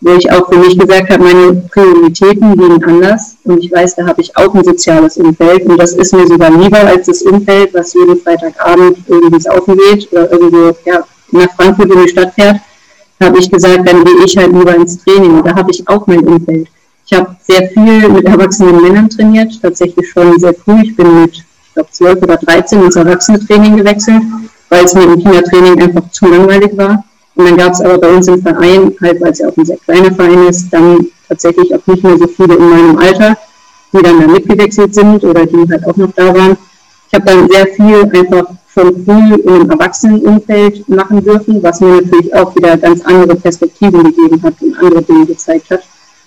wo 0.00 0.12
ich 0.12 0.30
auch 0.32 0.50
für 0.50 0.58
mich 0.58 0.78
gesagt 0.78 1.10
habe, 1.10 1.22
meine 1.22 1.52
Prioritäten 1.70 2.52
liegen 2.52 2.82
anders 2.84 3.36
und 3.44 3.62
ich 3.62 3.70
weiß, 3.70 3.96
da 3.96 4.06
habe 4.06 4.22
ich 4.22 4.34
auch 4.34 4.54
ein 4.54 4.64
soziales 4.64 5.18
Umfeld 5.18 5.66
und 5.66 5.76
das 5.76 5.92
ist 5.92 6.14
mir 6.14 6.26
sogar 6.26 6.50
lieber 6.50 6.78
als 6.78 7.06
das 7.06 7.22
Umfeld, 7.22 7.74
was 7.74 7.92
jeden 7.92 8.18
Freitagabend 8.18 8.98
irgendwie 9.06 9.40
saufen 9.40 9.76
geht 9.76 10.10
oder 10.10 10.32
irgendwo 10.32 10.74
ja, 10.86 11.04
nach 11.32 11.50
Frankfurt 11.54 11.92
in 11.92 12.02
die 12.02 12.08
Stadt 12.08 12.32
fährt, 12.34 12.56
habe 13.20 13.38
ich 13.38 13.50
gesagt, 13.50 13.86
dann 13.86 14.04
gehe 14.04 14.24
ich 14.24 14.36
halt 14.38 14.52
lieber 14.52 14.74
ins 14.74 15.04
Training 15.04 15.36
und 15.36 15.46
da 15.46 15.54
habe 15.54 15.70
ich 15.70 15.86
auch 15.86 16.06
mein 16.06 16.26
Umfeld. 16.26 16.68
Ich 17.04 17.12
habe 17.12 17.36
sehr 17.42 17.68
viel 17.68 18.08
mit 18.08 18.24
erwachsenen 18.24 18.80
Männern 18.80 19.10
trainiert, 19.10 19.52
tatsächlich 19.60 20.08
schon 20.08 20.38
sehr 20.38 20.54
früh. 20.54 20.80
Ich 20.82 20.96
bin 20.96 21.22
mit, 21.22 21.34
ich 21.34 21.74
glaube, 21.74 21.90
12 21.90 22.22
oder 22.22 22.36
13 22.36 22.84
ins 22.84 22.96
Erwachsene-Training 22.96 23.76
gewechselt 23.76 24.22
weil 24.70 24.84
es 24.84 24.94
mir 24.94 25.02
im 25.02 25.18
Kindertraining 25.18 25.82
einfach 25.82 26.10
zu 26.10 26.26
langweilig 26.26 26.76
war. 26.76 27.04
Und 27.34 27.44
dann 27.48 27.56
gab 27.56 27.72
es 27.72 27.80
aber 27.80 27.98
bei 27.98 28.08
uns 28.08 28.28
im 28.28 28.40
Verein, 28.40 28.92
halt 29.00 29.20
weil 29.20 29.32
es 29.32 29.38
ja 29.38 29.48
auch 29.48 29.56
ein 29.56 29.64
sehr 29.64 29.76
kleiner 29.78 30.12
Verein 30.12 30.46
ist, 30.46 30.72
dann 30.72 31.06
tatsächlich 31.28 31.74
auch 31.74 31.86
nicht 31.86 32.02
mehr 32.02 32.18
so 32.18 32.26
viele 32.26 32.54
in 32.54 32.68
meinem 32.70 32.98
Alter, 32.98 33.36
die 33.92 34.02
dann 34.02 34.20
da 34.20 34.26
mitgewechselt 34.26 34.94
sind 34.94 35.22
oder 35.24 35.44
die 35.46 35.68
halt 35.70 35.86
auch 35.86 35.96
noch 35.96 36.12
da 36.12 36.34
waren. 36.34 36.56
Ich 37.08 37.14
habe 37.14 37.24
dann 37.26 37.48
sehr 37.50 37.66
viel 37.66 38.04
einfach 38.16 38.50
schon 38.72 39.04
früh 39.04 39.34
in 39.34 39.48
einem 39.48 39.70
Erwachsenenumfeld 39.70 40.88
machen 40.88 41.24
dürfen, 41.24 41.62
was 41.62 41.80
mir 41.80 42.00
natürlich 42.00 42.32
auch 42.34 42.54
wieder 42.54 42.76
ganz 42.76 43.04
andere 43.04 43.36
Perspektiven 43.36 44.04
gegeben 44.04 44.40
hat 44.42 44.54
und 44.60 44.78
andere 44.78 45.02
Dinge 45.02 45.26
gezeigt 45.26 45.70
hat. 45.70 45.82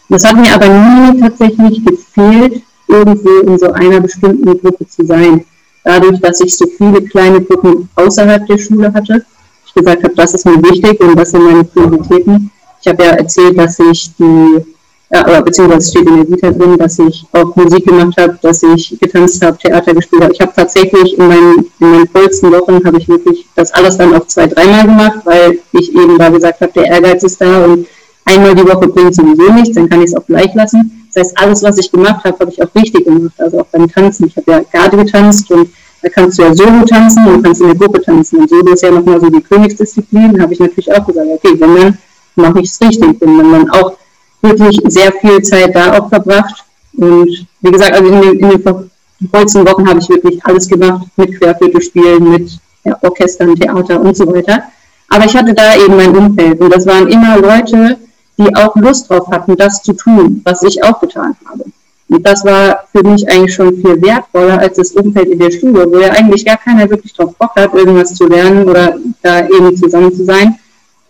Das 0.10 0.26
hat 0.26 0.36
mir 0.36 0.54
aber 0.54 0.68
nie 0.68 1.22
tatsächlich 1.22 1.86
gefehlt, 1.86 2.62
irgendwo 2.88 3.40
in 3.40 3.58
so 3.58 3.72
einer 3.72 4.02
bestimmten 4.02 4.60
Gruppe 4.60 4.86
zu 4.88 5.06
sein 5.06 5.46
dadurch, 5.84 6.20
dass 6.20 6.40
ich 6.42 6.56
so 6.58 6.66
viele 6.78 7.02
kleine 7.02 7.42
Gruppen 7.42 7.90
außerhalb 7.96 8.46
der 8.48 8.58
Schule 8.58 8.94
hatte. 8.94 9.26
Ich 9.66 9.74
gesagt 9.74 10.04
habe, 10.04 10.16
das 10.16 10.34
ist 10.34 10.46
mir 10.46 10.62
wichtig 10.64 11.00
und 11.00 11.16
das 11.18 11.32
sind 11.32 11.44
meine 11.44 11.64
Prioritäten. 11.64 12.52
Ich 12.82 12.88
habe 12.88 13.04
ja 13.04 13.12
erzählt, 13.12 13.58
dass 13.58 13.80
ich 13.80 14.14
die, 14.16 14.66
ja, 15.12 15.42
beziehungsweise 15.42 15.90
steht 15.90 16.08
in 16.08 16.18
der 16.18 16.30
Vita 16.30 16.52
drin, 16.52 16.78
dass 16.78 17.00
ich 17.00 17.26
auch 17.32 17.56
Musik 17.56 17.86
gemacht 17.86 18.16
habe, 18.18 18.38
dass 18.42 18.62
ich 18.64 18.98
getanzt 19.00 19.44
habe, 19.44 19.58
Theater 19.58 19.94
gespielt 19.94 20.24
habe. 20.24 20.34
Ich 20.34 20.42
habe 20.42 20.52
tatsächlich 20.56 21.18
in 21.18 21.28
meinen, 21.28 21.66
in 21.80 21.92
meinen 21.92 22.08
vollsten 22.08 22.52
Wochen 22.52 22.84
habe 22.86 22.98
ich 22.98 23.08
wirklich 23.08 23.46
das 23.56 23.74
alles 23.74 23.98
dann 23.98 24.14
auch 24.14 24.28
zwei, 24.28 24.48
dreimal 24.48 24.84
gemacht, 24.84 25.20
weil 25.24 25.60
ich 25.72 25.96
eben 25.96 26.18
da 26.18 26.30
gesagt 26.30 26.62
habe, 26.62 26.74
der 26.74 26.86
Ehrgeiz 26.86 27.24
ist 27.24 27.40
da 27.40 27.66
und 27.66 27.88
einmal 28.26 28.56
die 28.56 28.66
Woche 28.66 28.88
bringt 28.88 29.16
sowieso 29.16 29.52
nichts, 29.54 29.76
dann 29.76 29.90
kann 29.90 30.02
ich 30.02 30.08
es 30.08 30.16
auch 30.16 30.26
gleich 30.26 30.54
lassen. 30.54 31.03
Das 31.14 31.26
heißt, 31.26 31.38
alles, 31.38 31.64
was 31.64 31.78
ich 31.78 31.92
gemacht 31.92 32.24
habe, 32.24 32.38
habe 32.40 32.52
ich 32.52 32.62
auch 32.62 32.74
richtig 32.76 33.06
gemacht. 33.06 33.34
Also 33.38 33.62
auch 33.62 33.68
beim 33.68 33.90
Tanzen. 33.90 34.28
Ich 34.28 34.38
habe 34.38 34.52
ja 34.52 34.62
Garde 34.72 34.98
getanzt 34.98 35.50
und 35.52 35.70
da 36.02 36.10
kannst 36.10 36.38
du 36.38 36.44
ja 36.44 36.54
Solo 36.54 36.84
tanzen 36.86 37.26
und 37.28 37.44
kannst 37.44 37.62
in 37.62 37.68
der 37.68 37.76
Gruppe 37.76 38.02
tanzen. 38.02 38.40
Und 38.40 38.50
Solo 38.50 38.74
ist 38.74 38.84
ja 38.84 38.92
nochmal 38.92 39.20
so 39.20 39.30
die 39.30 39.42
Königsdisziplin. 39.42 40.34
Da 40.34 40.44
habe 40.44 40.54
ich 40.54 40.60
natürlich 40.60 40.92
auch 40.92 41.06
gesagt, 41.06 41.28
okay, 41.30 41.60
wenn 41.60 41.76
dann 41.76 41.98
mache 42.36 42.60
ich 42.62 42.70
es 42.70 42.82
richtig. 42.82 43.22
Und 43.22 43.40
dann, 43.40 43.52
dann 43.52 43.70
auch 43.70 43.98
wirklich 44.42 44.80
sehr 44.88 45.12
viel 45.14 45.42
Zeit 45.42 45.76
da 45.76 45.98
auch 45.98 46.10
verbracht. 46.10 46.64
Und 46.98 47.48
wie 47.62 47.72
gesagt, 47.72 47.94
also 47.94 48.12
in 48.12 48.22
den, 48.22 48.40
in 48.40 48.50
den 48.50 48.90
vollsten 49.32 49.66
Wochen 49.68 49.88
habe 49.88 50.00
ich 50.00 50.10
wirklich 50.10 50.44
alles 50.46 50.68
gemacht, 50.68 51.08
mit 51.16 51.40
Querflöte 51.40 51.80
mit 52.20 52.60
ja, 52.84 52.98
Orchestern, 53.02 53.56
Theater 53.56 54.02
und 54.02 54.16
so 54.16 54.28
weiter. 54.28 54.64
Aber 55.10 55.26
ich 55.26 55.36
hatte 55.36 55.54
da 55.54 55.76
eben 55.76 55.96
mein 55.96 56.16
Umfeld 56.16 56.60
und 56.60 56.74
das 56.74 56.86
waren 56.86 57.08
immer 57.08 57.38
Leute, 57.38 57.98
die 58.38 58.56
auch 58.56 58.76
Lust 58.76 59.10
drauf 59.10 59.28
hatten, 59.32 59.56
das 59.56 59.82
zu 59.84 59.94
tun, 59.94 60.42
was 60.44 60.64
ich 60.64 60.84
auch 60.84 61.00
getan 61.00 61.36
habe. 61.46 61.66
Und 62.10 62.26
das 62.26 62.46
war 62.46 62.84
für 62.92 63.04
mich 63.04 63.28
eigentlich 63.28 63.54
schon 63.54 63.76
viel 63.76 64.02
wertvoller 64.02 64.60
als 64.60 64.78
das 64.78 64.92
Umfeld 64.92 65.30
in 65.30 65.40
der 65.40 65.52
Schule, 65.52 65.92
wo 65.92 65.98
ja 66.00 66.12
eigentlich 66.12 66.46
gar 66.46 66.58
keiner 66.58 66.90
wirklich 66.90 67.14
drauf 67.14 67.36
Bock 67.38 67.56
hat, 67.56 67.74
irgendwas 67.74 68.14
zu 68.14 68.28
lernen 68.28 68.68
oder 68.70 68.98
da 69.22 69.48
eben 69.48 69.76
zusammen 69.76 70.14
zu 70.14 70.24
sein. 70.24 70.56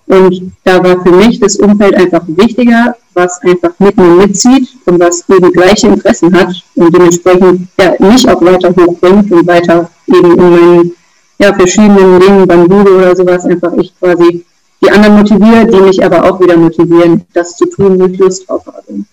Und 0.06 0.51
da 0.63 0.84
war 0.84 1.01
für 1.01 1.12
mich 1.12 1.39
das 1.39 1.56
Umfeld 1.56 1.96
einfach 1.96 2.24
wichtiger, 2.27 2.96
was 3.13 3.42
einfach 3.42 3.72
mit 3.80 3.96
mir 3.98 4.15
mitzieht 4.15 4.70
und 4.86 5.00
was 5.00 5.27
eben 5.30 5.51
gleiche 5.51 5.88
Interessen 5.88 6.34
hat 6.34 6.53
und 6.75 6.94
dementsprechend 6.94 7.68
ja, 7.80 7.96
mich 8.00 8.27
auch 8.30 8.42
weiter 8.42 8.70
hochbringt 8.75 9.32
und 9.32 9.48
weiter 9.48 9.89
eben 10.08 10.32
in 10.38 10.50
meinen 10.50 10.92
ja, 11.39 11.53
verschiedenen 11.53 12.20
Dingen 12.20 12.48
beim 12.48 12.62
Judo 12.62 12.98
oder 12.98 13.15
sowas 13.15 13.46
einfach 13.46 13.74
ich 13.77 13.94
quasi 14.00 14.46
die 14.84 14.92
anderen 14.92 15.18
motiviere, 15.18 15.66
die 15.66 15.82
mich 15.82 16.04
aber 16.04 16.24
auch 16.24 16.40
wieder 16.40 16.58
motivieren, 16.58 17.25
das 17.34 17.56
zu 17.56 17.66
tun, 17.66 18.00
wo 18.00 18.06
ich 18.06 18.18
Lust 18.18 18.48
drauf 18.48 18.66
habe. 18.66 19.06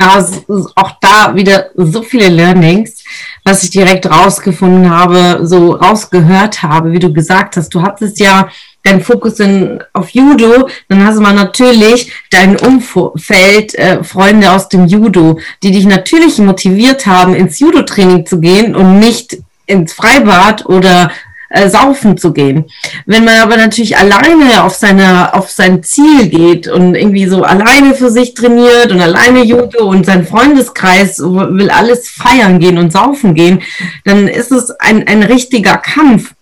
Ja, 0.00 0.26
auch 0.74 0.92
da 1.00 1.34
wieder 1.34 1.66
so 1.76 2.02
viele 2.02 2.28
Learnings, 2.28 3.04
was 3.44 3.62
ich 3.62 3.70
direkt 3.70 4.10
rausgefunden 4.10 4.90
habe, 4.90 5.46
so 5.46 5.72
rausgehört 5.72 6.62
habe, 6.62 6.92
wie 6.92 6.98
du 6.98 7.12
gesagt 7.12 7.56
hast. 7.56 7.68
Du 7.68 7.82
hattest 7.82 8.18
ja 8.18 8.48
deinen 8.82 9.00
Fokus 9.00 9.38
in, 9.38 9.78
auf 9.92 10.10
Judo, 10.10 10.68
dann 10.88 11.06
hast 11.06 11.18
du 11.18 11.22
mal 11.22 11.34
natürlich 11.34 12.12
dein 12.30 12.56
Umfeld, 12.56 13.74
äh, 13.76 14.02
Freunde 14.02 14.50
aus 14.50 14.68
dem 14.68 14.86
Judo, 14.86 15.38
die 15.62 15.70
dich 15.70 15.86
natürlich 15.86 16.38
motiviert 16.38 17.06
haben, 17.06 17.34
ins 17.34 17.60
Judo-Training 17.60 18.26
zu 18.26 18.40
gehen 18.40 18.74
und 18.74 18.98
nicht 18.98 19.38
ins 19.66 19.92
Freibad 19.92 20.66
oder 20.66 21.12
äh, 21.52 21.68
saufen 21.68 22.16
zu 22.16 22.32
gehen. 22.32 22.64
Wenn 23.06 23.24
man 23.24 23.40
aber 23.40 23.56
natürlich 23.56 23.96
alleine 23.96 24.64
auf 24.64 24.74
seine, 24.74 25.34
auf 25.34 25.50
sein 25.50 25.82
Ziel 25.82 26.28
geht 26.28 26.68
und 26.68 26.94
irgendwie 26.94 27.26
so 27.26 27.42
alleine 27.42 27.94
für 27.94 28.10
sich 28.10 28.34
trainiert 28.34 28.90
und 28.90 29.00
alleine 29.00 29.44
Judo 29.44 29.88
und 29.88 30.06
sein 30.06 30.26
Freundeskreis 30.26 31.18
will 31.18 31.70
alles 31.70 32.08
feiern 32.08 32.58
gehen 32.58 32.78
und 32.78 32.92
saufen 32.92 33.34
gehen, 33.34 33.62
dann 34.04 34.28
ist 34.28 34.50
es 34.50 34.70
ein, 34.70 35.06
ein 35.06 35.22
richtiger 35.22 35.76
Kampf 35.76 36.34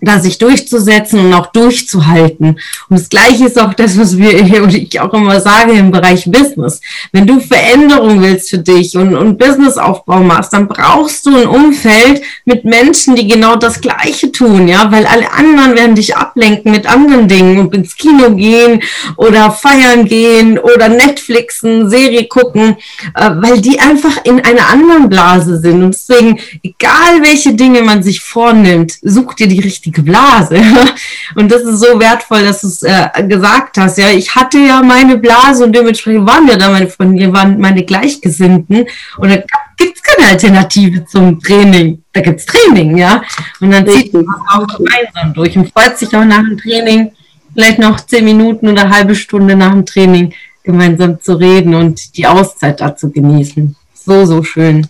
da 0.00 0.20
sich 0.20 0.38
durchzusetzen 0.38 1.18
und 1.18 1.34
auch 1.34 1.46
durchzuhalten. 1.46 2.60
Und 2.88 2.98
das 2.98 3.08
Gleiche 3.08 3.46
ist 3.46 3.60
auch 3.60 3.74
das, 3.74 3.98
was 3.98 4.16
wir 4.16 4.44
hier 4.44 4.62
und 4.62 4.72
ich 4.72 5.00
auch 5.00 5.12
immer 5.12 5.40
sage 5.40 5.72
im 5.72 5.90
Bereich 5.90 6.24
Business. 6.26 6.80
Wenn 7.10 7.26
du 7.26 7.40
Veränderung 7.40 8.22
willst 8.22 8.50
für 8.50 8.58
dich 8.58 8.96
und, 8.96 9.16
und 9.16 9.38
Businessaufbau 9.38 10.20
machst, 10.20 10.52
dann 10.52 10.68
brauchst 10.68 11.26
du 11.26 11.36
ein 11.36 11.48
Umfeld 11.48 12.22
mit 12.44 12.64
Menschen, 12.64 13.16
die 13.16 13.26
genau 13.26 13.56
das 13.56 13.80
Gleiche 13.80 14.30
tun, 14.30 14.68
ja, 14.68 14.90
weil 14.92 15.04
alle 15.04 15.32
anderen 15.32 15.74
werden 15.76 15.96
dich 15.96 16.16
ablenken 16.16 16.70
mit 16.70 16.86
anderen 16.86 17.26
Dingen 17.26 17.58
und 17.58 17.74
ins 17.74 17.96
Kino 17.96 18.30
gehen 18.36 18.82
oder 19.16 19.50
feiern 19.50 20.04
gehen 20.04 20.58
oder 20.58 20.88
Netflixen, 20.88 21.90
Serie 21.90 22.28
gucken, 22.28 22.76
äh, 23.14 23.30
weil 23.34 23.60
die 23.60 23.80
einfach 23.80 24.24
in 24.24 24.40
einer 24.44 24.68
anderen 24.68 25.08
Blase 25.08 25.58
sind. 25.58 25.82
Und 25.82 25.94
deswegen, 25.94 26.38
egal 26.62 27.22
welche 27.22 27.54
Dinge 27.54 27.82
man 27.82 28.04
sich 28.04 28.20
vornimmt, 28.20 28.92
such 29.02 29.34
dir 29.34 29.48
die 29.48 29.60
richtige 29.60 29.87
richtige 29.88 30.02
Blase. 30.02 30.60
Und 31.34 31.50
das 31.50 31.62
ist 31.62 31.80
so 31.80 31.98
wertvoll, 31.98 32.44
dass 32.44 32.60
du 32.60 32.68
es 32.68 32.82
äh, 32.82 33.08
gesagt 33.26 33.78
hast. 33.78 33.98
Ja, 33.98 34.10
ich 34.10 34.34
hatte 34.34 34.58
ja 34.58 34.82
meine 34.82 35.16
Blase 35.16 35.64
und 35.64 35.74
dementsprechend 35.74 36.26
waren 36.26 36.46
wir 36.46 36.56
da 36.56 36.70
meine 36.70 36.88
Freunde, 36.88 37.32
waren 37.32 37.58
meine 37.58 37.84
Gleichgesinnten. 37.84 38.86
Und 39.18 39.30
da 39.30 39.36
gibt 39.76 39.96
es 39.96 40.02
keine 40.02 40.28
Alternative 40.28 41.04
zum 41.06 41.40
Training. 41.40 42.02
Da 42.12 42.20
gibt 42.20 42.40
es 42.40 42.46
Training, 42.46 42.96
ja. 42.96 43.22
Und 43.60 43.70
dann 43.72 43.86
zieht 43.86 44.12
man 44.12 44.24
auch 44.50 44.66
gemeinsam 44.66 45.34
durch 45.34 45.56
und 45.56 45.72
freut 45.72 45.98
sich 45.98 46.14
auch 46.14 46.24
nach 46.24 46.42
dem 46.42 46.58
Training, 46.58 47.12
vielleicht 47.54 47.78
noch 47.78 48.00
zehn 48.00 48.24
Minuten 48.24 48.68
oder 48.68 48.88
halbe 48.88 49.14
Stunde 49.14 49.56
nach 49.56 49.72
dem 49.72 49.86
Training 49.86 50.32
gemeinsam 50.62 51.20
zu 51.20 51.34
reden 51.34 51.74
und 51.74 52.16
die 52.16 52.26
Auszeit 52.26 52.80
dazu 52.80 53.10
genießen. 53.10 53.76
So, 53.94 54.24
so 54.26 54.42
schön. 54.42 54.86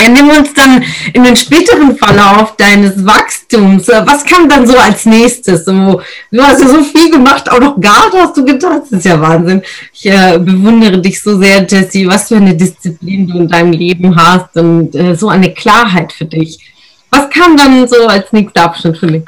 Ja, 0.00 0.08
nimm 0.08 0.28
uns 0.28 0.54
dann 0.54 0.84
in 1.12 1.24
den 1.24 1.34
späteren 1.34 1.96
Verlauf 1.96 2.54
deines 2.56 3.04
Wachstums. 3.04 3.88
Was 3.88 4.24
kam 4.24 4.48
dann 4.48 4.64
so 4.64 4.78
als 4.78 5.04
nächstes? 5.06 5.64
Du 5.64 6.00
hast 6.38 6.60
ja 6.62 6.68
so 6.68 6.84
viel 6.84 7.10
gemacht, 7.10 7.50
auch 7.50 7.58
noch 7.58 7.80
Garde 7.80 8.18
hast 8.18 8.36
du 8.36 8.44
getan. 8.44 8.80
Das 8.80 8.92
ist 8.92 9.04
ja 9.04 9.20
Wahnsinn. 9.20 9.62
Ich 9.92 10.06
äh, 10.06 10.38
bewundere 10.38 11.00
dich 11.00 11.20
so 11.20 11.36
sehr, 11.36 11.66
Jessie, 11.66 12.06
was 12.06 12.28
für 12.28 12.36
eine 12.36 12.54
Disziplin 12.54 13.26
du 13.26 13.38
in 13.38 13.48
deinem 13.48 13.72
Leben 13.72 14.14
hast 14.14 14.56
und 14.56 14.94
äh, 14.94 15.16
so 15.16 15.28
eine 15.28 15.52
Klarheit 15.52 16.12
für 16.12 16.26
dich. 16.26 16.58
Was 17.10 17.28
kam 17.30 17.56
dann 17.56 17.88
so 17.88 18.06
als 18.06 18.32
nächster 18.32 18.64
Abschnitt 18.64 18.98
für 18.98 19.06
dich? 19.08 19.24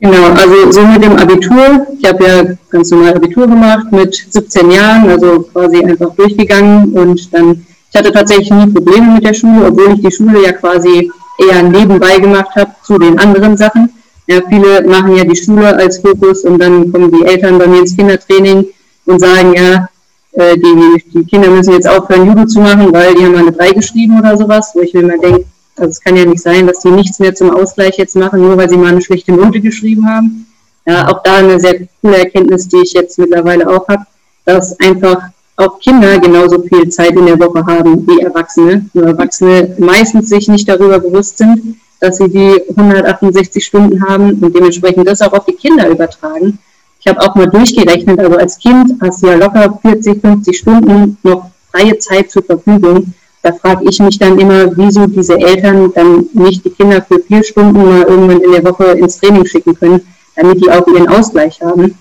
Genau, 0.00 0.30
also 0.30 0.72
so 0.72 0.86
mit 0.86 1.02
dem 1.02 1.16
Abitur. 1.16 1.86
Ich 1.98 2.08
habe 2.08 2.24
ja 2.24 2.44
ganz 2.70 2.90
normal 2.90 3.16
Abitur 3.16 3.46
gemacht 3.46 3.90
mit 3.90 4.14
17 4.30 4.70
Jahren, 4.70 5.10
also 5.10 5.40
quasi 5.52 5.84
einfach 5.84 6.14
durchgegangen 6.14 6.92
und 6.92 7.34
dann 7.34 7.66
ich 7.90 7.98
hatte 7.98 8.12
tatsächlich 8.12 8.50
nie 8.50 8.72
Probleme 8.72 9.14
mit 9.14 9.24
der 9.24 9.34
Schule, 9.34 9.66
obwohl 9.66 9.94
ich 9.94 10.02
die 10.02 10.12
Schule 10.12 10.44
ja 10.44 10.52
quasi 10.52 11.10
eher 11.38 11.62
nebenbei 11.62 12.18
gemacht 12.18 12.54
habe 12.56 12.70
zu 12.82 12.98
den 12.98 13.18
anderen 13.18 13.56
Sachen. 13.56 13.90
Ja, 14.26 14.40
viele 14.48 14.86
machen 14.86 15.16
ja 15.16 15.24
die 15.24 15.36
Schule 15.36 15.74
als 15.76 15.98
Fokus 15.98 16.44
und 16.44 16.60
dann 16.60 16.92
kommen 16.92 17.10
die 17.10 17.24
Eltern 17.24 17.58
bei 17.58 17.66
mir 17.66 17.80
ins 17.80 17.96
Kindertraining 17.96 18.66
und 19.06 19.18
sagen, 19.18 19.54
ja, 19.54 19.88
äh, 20.32 20.56
die, 20.56 21.02
die 21.12 21.24
Kinder 21.24 21.50
müssen 21.50 21.72
jetzt 21.72 21.88
aufhören, 21.88 22.26
Judo 22.26 22.46
zu 22.46 22.60
machen, 22.60 22.92
weil 22.92 23.14
die 23.14 23.24
haben 23.24 23.34
eine 23.34 23.50
3 23.50 23.72
geschrieben 23.72 24.20
oder 24.20 24.36
sowas, 24.36 24.70
wo 24.74 24.82
ich 24.82 24.94
mir 24.94 25.00
immer 25.00 25.18
denke, 25.18 25.46
also 25.76 25.90
es 25.90 26.00
kann 26.00 26.16
ja 26.16 26.24
nicht 26.24 26.42
sein, 26.42 26.66
dass 26.66 26.80
die 26.80 26.90
nichts 26.90 27.18
mehr 27.18 27.34
zum 27.34 27.50
Ausgleich 27.50 27.96
jetzt 27.96 28.14
machen, 28.14 28.40
nur 28.40 28.56
weil 28.56 28.68
sie 28.68 28.76
mal 28.76 28.92
eine 28.92 29.02
schlechte 29.02 29.32
Note 29.32 29.60
geschrieben 29.60 30.06
haben. 30.06 30.46
Ja, 30.86 31.08
auch 31.08 31.22
da 31.22 31.36
eine 31.36 31.58
sehr 31.58 31.88
coole 32.00 32.18
Erkenntnis, 32.18 32.68
die 32.68 32.82
ich 32.82 32.92
jetzt 32.92 33.18
mittlerweile 33.18 33.68
auch 33.68 33.88
habe, 33.88 34.04
dass 34.44 34.78
einfach 34.78 35.30
auch 35.60 35.78
Kinder 35.78 36.18
genauso 36.18 36.62
viel 36.62 36.88
Zeit 36.88 37.12
in 37.12 37.26
der 37.26 37.38
Woche 37.38 37.64
haben 37.64 38.06
wie 38.06 38.20
Erwachsene. 38.20 38.86
Nur 38.92 39.06
Erwachsene 39.06 39.76
meistens 39.78 40.28
sich 40.28 40.48
nicht 40.48 40.68
darüber 40.68 40.98
bewusst 40.98 41.38
sind, 41.38 41.76
dass 42.00 42.16
sie 42.16 42.28
die 42.28 42.62
168 42.76 43.64
Stunden 43.64 44.02
haben 44.02 44.32
und 44.40 44.54
dementsprechend 44.54 45.06
das 45.06 45.20
auch 45.20 45.32
auf 45.32 45.44
die 45.44 45.52
Kinder 45.52 45.88
übertragen. 45.88 46.58
Ich 46.98 47.06
habe 47.06 47.20
auch 47.20 47.34
mal 47.34 47.46
durchgerechnet, 47.46 48.18
also 48.18 48.36
als 48.36 48.58
Kind 48.58 48.94
hast 49.00 49.22
du 49.22 49.28
ja 49.28 49.34
locker 49.36 49.78
40, 49.82 50.20
50 50.20 50.58
Stunden 50.58 51.18
noch 51.22 51.50
freie 51.70 51.96
Zeit 51.98 52.30
zur 52.30 52.42
Verfügung. 52.42 53.14
Da 53.42 53.52
frage 53.52 53.86
ich 53.88 53.98
mich 54.00 54.18
dann 54.18 54.38
immer, 54.38 54.76
wieso 54.76 55.06
diese 55.06 55.38
Eltern 55.38 55.92
dann 55.94 56.26
nicht 56.34 56.64
die 56.64 56.70
Kinder 56.70 57.00
für 57.00 57.20
vier 57.20 57.42
Stunden 57.42 57.82
mal 57.82 58.02
irgendwann 58.02 58.40
in 58.40 58.52
der 58.52 58.64
Woche 58.64 58.84
ins 58.92 59.18
Training 59.18 59.46
schicken 59.46 59.74
können, 59.74 60.02
damit 60.36 60.62
die 60.62 60.70
auch 60.70 60.86
ihren 60.88 61.08
Ausgleich 61.08 61.60
haben. 61.62 61.96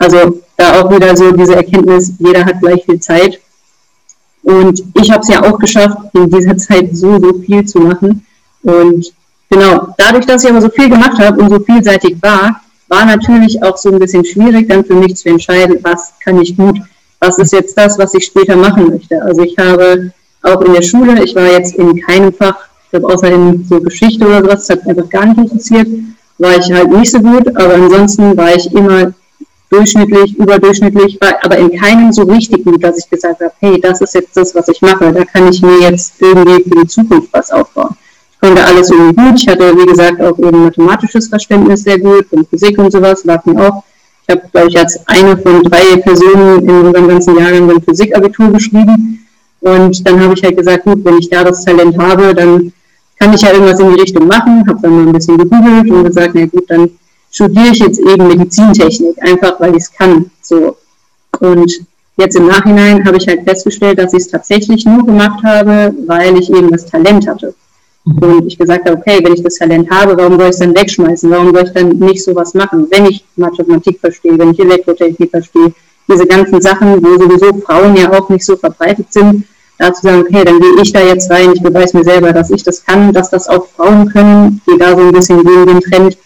Also 0.00 0.40
da 0.56 0.80
auch 0.80 0.90
wieder 0.90 1.14
so 1.14 1.30
diese 1.30 1.56
Erkenntnis, 1.56 2.14
jeder 2.18 2.44
hat 2.44 2.60
gleich 2.60 2.82
viel 2.84 2.98
Zeit. 2.98 3.38
Und 4.42 4.82
ich 4.94 5.10
habe 5.10 5.20
es 5.20 5.28
ja 5.28 5.42
auch 5.42 5.58
geschafft, 5.58 5.98
in 6.14 6.30
dieser 6.30 6.56
Zeit 6.56 6.96
so, 6.96 7.20
so 7.20 7.34
viel 7.40 7.66
zu 7.66 7.80
machen. 7.80 8.24
Und 8.62 9.12
genau, 9.50 9.94
dadurch, 9.98 10.24
dass 10.24 10.42
ich 10.42 10.50
aber 10.50 10.62
so 10.62 10.70
viel 10.70 10.88
gemacht 10.88 11.18
habe 11.18 11.40
und 11.42 11.50
so 11.50 11.60
vielseitig 11.60 12.16
war, 12.22 12.62
war 12.88 13.04
natürlich 13.04 13.62
auch 13.62 13.76
so 13.76 13.90
ein 13.90 13.98
bisschen 13.98 14.24
schwierig, 14.24 14.68
dann 14.70 14.84
für 14.84 14.94
mich 14.94 15.16
zu 15.16 15.28
entscheiden, 15.28 15.78
was 15.82 16.14
kann 16.24 16.40
ich 16.40 16.56
gut, 16.56 16.80
was 17.20 17.36
ist 17.36 17.52
jetzt 17.52 17.76
das, 17.76 17.98
was 17.98 18.14
ich 18.14 18.24
später 18.24 18.56
machen 18.56 18.88
möchte. 18.88 19.22
Also 19.22 19.42
ich 19.42 19.56
habe 19.58 20.12
auch 20.42 20.62
in 20.62 20.72
der 20.72 20.82
Schule, 20.82 21.22
ich 21.22 21.34
war 21.34 21.46
jetzt 21.46 21.74
in 21.74 22.00
keinem 22.00 22.32
Fach, 22.32 22.56
ich 22.84 22.90
glaube 22.90 23.12
außerdem 23.12 23.66
so 23.68 23.80
Geschichte 23.80 24.26
oder 24.26 24.40
sowas, 24.40 24.66
das 24.66 24.70
hat 24.70 24.86
mich 24.86 24.96
einfach 24.96 25.10
gar 25.10 25.26
nicht 25.26 25.38
interessiert, 25.38 25.88
war 26.38 26.56
ich 26.56 26.72
halt 26.72 26.90
nicht 26.90 27.10
so 27.10 27.20
gut, 27.20 27.54
aber 27.54 27.74
ansonsten 27.74 28.34
war 28.34 28.56
ich 28.56 28.72
immer 28.72 29.12
durchschnittlich, 29.70 30.36
überdurchschnittlich, 30.36 31.18
aber 31.42 31.56
in 31.56 31.76
keinem 31.78 32.12
so 32.12 32.22
richtig 32.22 32.64
gut, 32.64 32.82
dass 32.82 32.98
ich 32.98 33.08
gesagt 33.08 33.40
habe, 33.40 33.52
hey, 33.60 33.80
das 33.80 34.00
ist 34.00 34.14
jetzt 34.14 34.36
das, 34.36 34.54
was 34.54 34.68
ich 34.68 34.82
mache. 34.82 35.12
Da 35.12 35.24
kann 35.24 35.48
ich 35.48 35.62
mir 35.62 35.80
jetzt 35.80 36.20
irgendwie 36.20 36.62
für 36.64 36.82
die 36.82 36.86
Zukunft 36.88 37.28
was 37.32 37.50
aufbauen. 37.50 37.96
Ich 38.32 38.40
konnte 38.40 38.64
alles 38.64 38.90
irgendwie 38.90 39.14
gut. 39.14 39.40
Ich 39.40 39.48
hatte, 39.48 39.76
wie 39.76 39.86
gesagt, 39.86 40.20
auch 40.20 40.38
eben 40.38 40.64
mathematisches 40.64 41.28
Verständnis 41.28 41.84
sehr 41.84 41.98
gut 41.98 42.26
und 42.32 42.48
Physik 42.48 42.78
und 42.78 42.90
sowas 42.90 43.24
lag 43.24 43.46
auch. 43.46 43.84
Ich 44.26 44.34
habe, 44.34 44.48
glaube 44.52 44.68
ich, 44.68 44.78
als 44.78 45.00
eine 45.06 45.36
von 45.36 45.62
drei 45.62 45.96
Personen 46.00 46.68
in 46.68 46.86
unserem 46.86 47.08
ganzen 47.08 47.38
Jahrgang 47.38 47.70
ein 47.70 47.82
Physikabitur 47.82 48.50
geschrieben. 48.52 49.26
Und 49.60 50.06
dann 50.06 50.20
habe 50.20 50.34
ich 50.34 50.42
halt 50.42 50.56
gesagt, 50.56 50.84
gut, 50.84 51.04
wenn 51.04 51.18
ich 51.18 51.28
da 51.28 51.44
das 51.44 51.64
Talent 51.64 51.96
habe, 51.98 52.34
dann 52.34 52.72
kann 53.18 53.34
ich 53.34 53.42
ja 53.42 53.52
irgendwas 53.52 53.78
in 53.78 53.92
die 53.92 54.00
Richtung 54.00 54.26
machen. 54.26 54.64
Habe 54.66 54.78
dann 54.82 54.96
mal 54.96 55.06
ein 55.06 55.12
bisschen 55.12 55.36
gegoogelt 55.36 55.90
und 55.90 56.04
gesagt, 56.04 56.30
na 56.34 56.46
gut, 56.46 56.64
dann 56.68 56.90
studiere 57.30 57.68
ich 57.72 57.78
jetzt 57.78 58.00
eben 58.00 58.28
Medizintechnik, 58.28 59.16
einfach 59.22 59.60
weil 59.60 59.70
ich 59.76 59.84
es 59.84 59.92
kann. 59.92 60.30
So. 60.42 60.76
Und 61.38 61.72
jetzt 62.16 62.36
im 62.36 62.46
Nachhinein 62.46 63.04
habe 63.06 63.16
ich 63.16 63.26
halt 63.26 63.44
festgestellt, 63.44 63.98
dass 63.98 64.12
ich 64.12 64.20
es 64.20 64.28
tatsächlich 64.28 64.84
nur 64.84 65.04
gemacht 65.06 65.42
habe, 65.44 65.94
weil 66.06 66.38
ich 66.38 66.50
eben 66.50 66.70
das 66.70 66.86
Talent 66.86 67.26
hatte. 67.26 67.54
Und 68.04 68.46
ich 68.46 68.58
gesagt 68.58 68.88
habe, 68.88 68.98
okay, 68.98 69.20
wenn 69.22 69.34
ich 69.34 69.42
das 69.42 69.56
Talent 69.56 69.90
habe, 69.90 70.16
warum 70.16 70.36
soll 70.36 70.44
ich 70.44 70.50
es 70.50 70.58
dann 70.58 70.74
wegschmeißen? 70.74 71.30
Warum 71.30 71.54
soll 71.54 71.64
ich 71.64 71.72
dann 71.72 71.90
nicht 71.90 72.24
sowas 72.24 72.54
machen, 72.54 72.86
wenn 72.90 73.06
ich 73.06 73.24
Mathematik 73.36 74.00
verstehe, 74.00 74.38
wenn 74.38 74.50
ich 74.50 74.58
Elektrotechnik 74.58 75.30
verstehe? 75.30 75.72
Diese 76.08 76.26
ganzen 76.26 76.60
Sachen, 76.60 77.02
wo 77.04 77.18
sowieso 77.18 77.60
Frauen 77.60 77.94
ja 77.96 78.10
auch 78.10 78.28
nicht 78.30 78.44
so 78.44 78.56
verbreitet 78.56 79.12
sind, 79.12 79.44
da 79.78 79.92
zu 79.92 80.02
sagen, 80.02 80.22
okay, 80.22 80.44
dann 80.44 80.60
gehe 80.60 80.82
ich 80.82 80.92
da 80.92 81.00
jetzt 81.00 81.30
rein, 81.30 81.52
ich 81.54 81.62
beweise 81.62 81.96
mir 81.96 82.04
selber, 82.04 82.32
dass 82.32 82.50
ich 82.50 82.62
das 82.62 82.84
kann, 82.84 83.12
dass 83.12 83.30
das 83.30 83.48
auch 83.48 83.66
Frauen 83.68 84.08
können, 84.10 84.60
gehe 84.66 84.78
da 84.78 84.96
so 84.96 85.02
ein 85.02 85.12
bisschen 85.12 85.44
gegen 85.44 85.66
den 85.66 85.80
Trend 85.80 86.18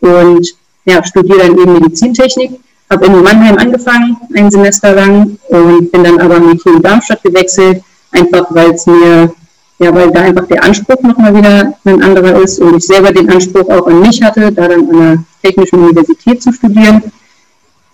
und 0.00 0.54
ja, 0.84 1.04
studiere 1.04 1.38
dann 1.38 1.58
eben 1.58 1.72
Medizintechnik. 1.74 2.52
Habe 2.88 3.06
in 3.06 3.22
Mannheim 3.22 3.58
angefangen, 3.58 4.16
ein 4.34 4.50
Semester 4.50 4.94
lang, 4.94 5.38
und 5.48 5.90
bin 5.90 6.04
dann 6.04 6.20
aber 6.20 6.36
an 6.36 6.52
die 6.52 6.58
TU 6.58 6.78
Darmstadt 6.78 7.22
gewechselt, 7.22 7.82
einfach 8.12 8.46
weil 8.50 8.70
es 8.70 8.86
mir 8.86 9.32
ja, 9.78 9.94
weil 9.94 10.10
da 10.10 10.20
einfach 10.20 10.46
der 10.46 10.64
Anspruch 10.64 11.00
nochmal 11.02 11.34
wieder 11.34 11.74
ein 11.84 12.02
anderer 12.02 12.40
ist 12.40 12.58
und 12.60 12.76
ich 12.76 12.86
selber 12.86 13.12
den 13.12 13.28
Anspruch 13.28 13.68
auch 13.68 13.86
an 13.86 14.00
mich 14.00 14.22
hatte, 14.22 14.50
da 14.50 14.68
dann 14.68 14.88
an 14.88 14.96
einer 14.96 15.24
technischen 15.42 15.80
Universität 15.80 16.42
zu 16.42 16.52
studieren. 16.52 17.02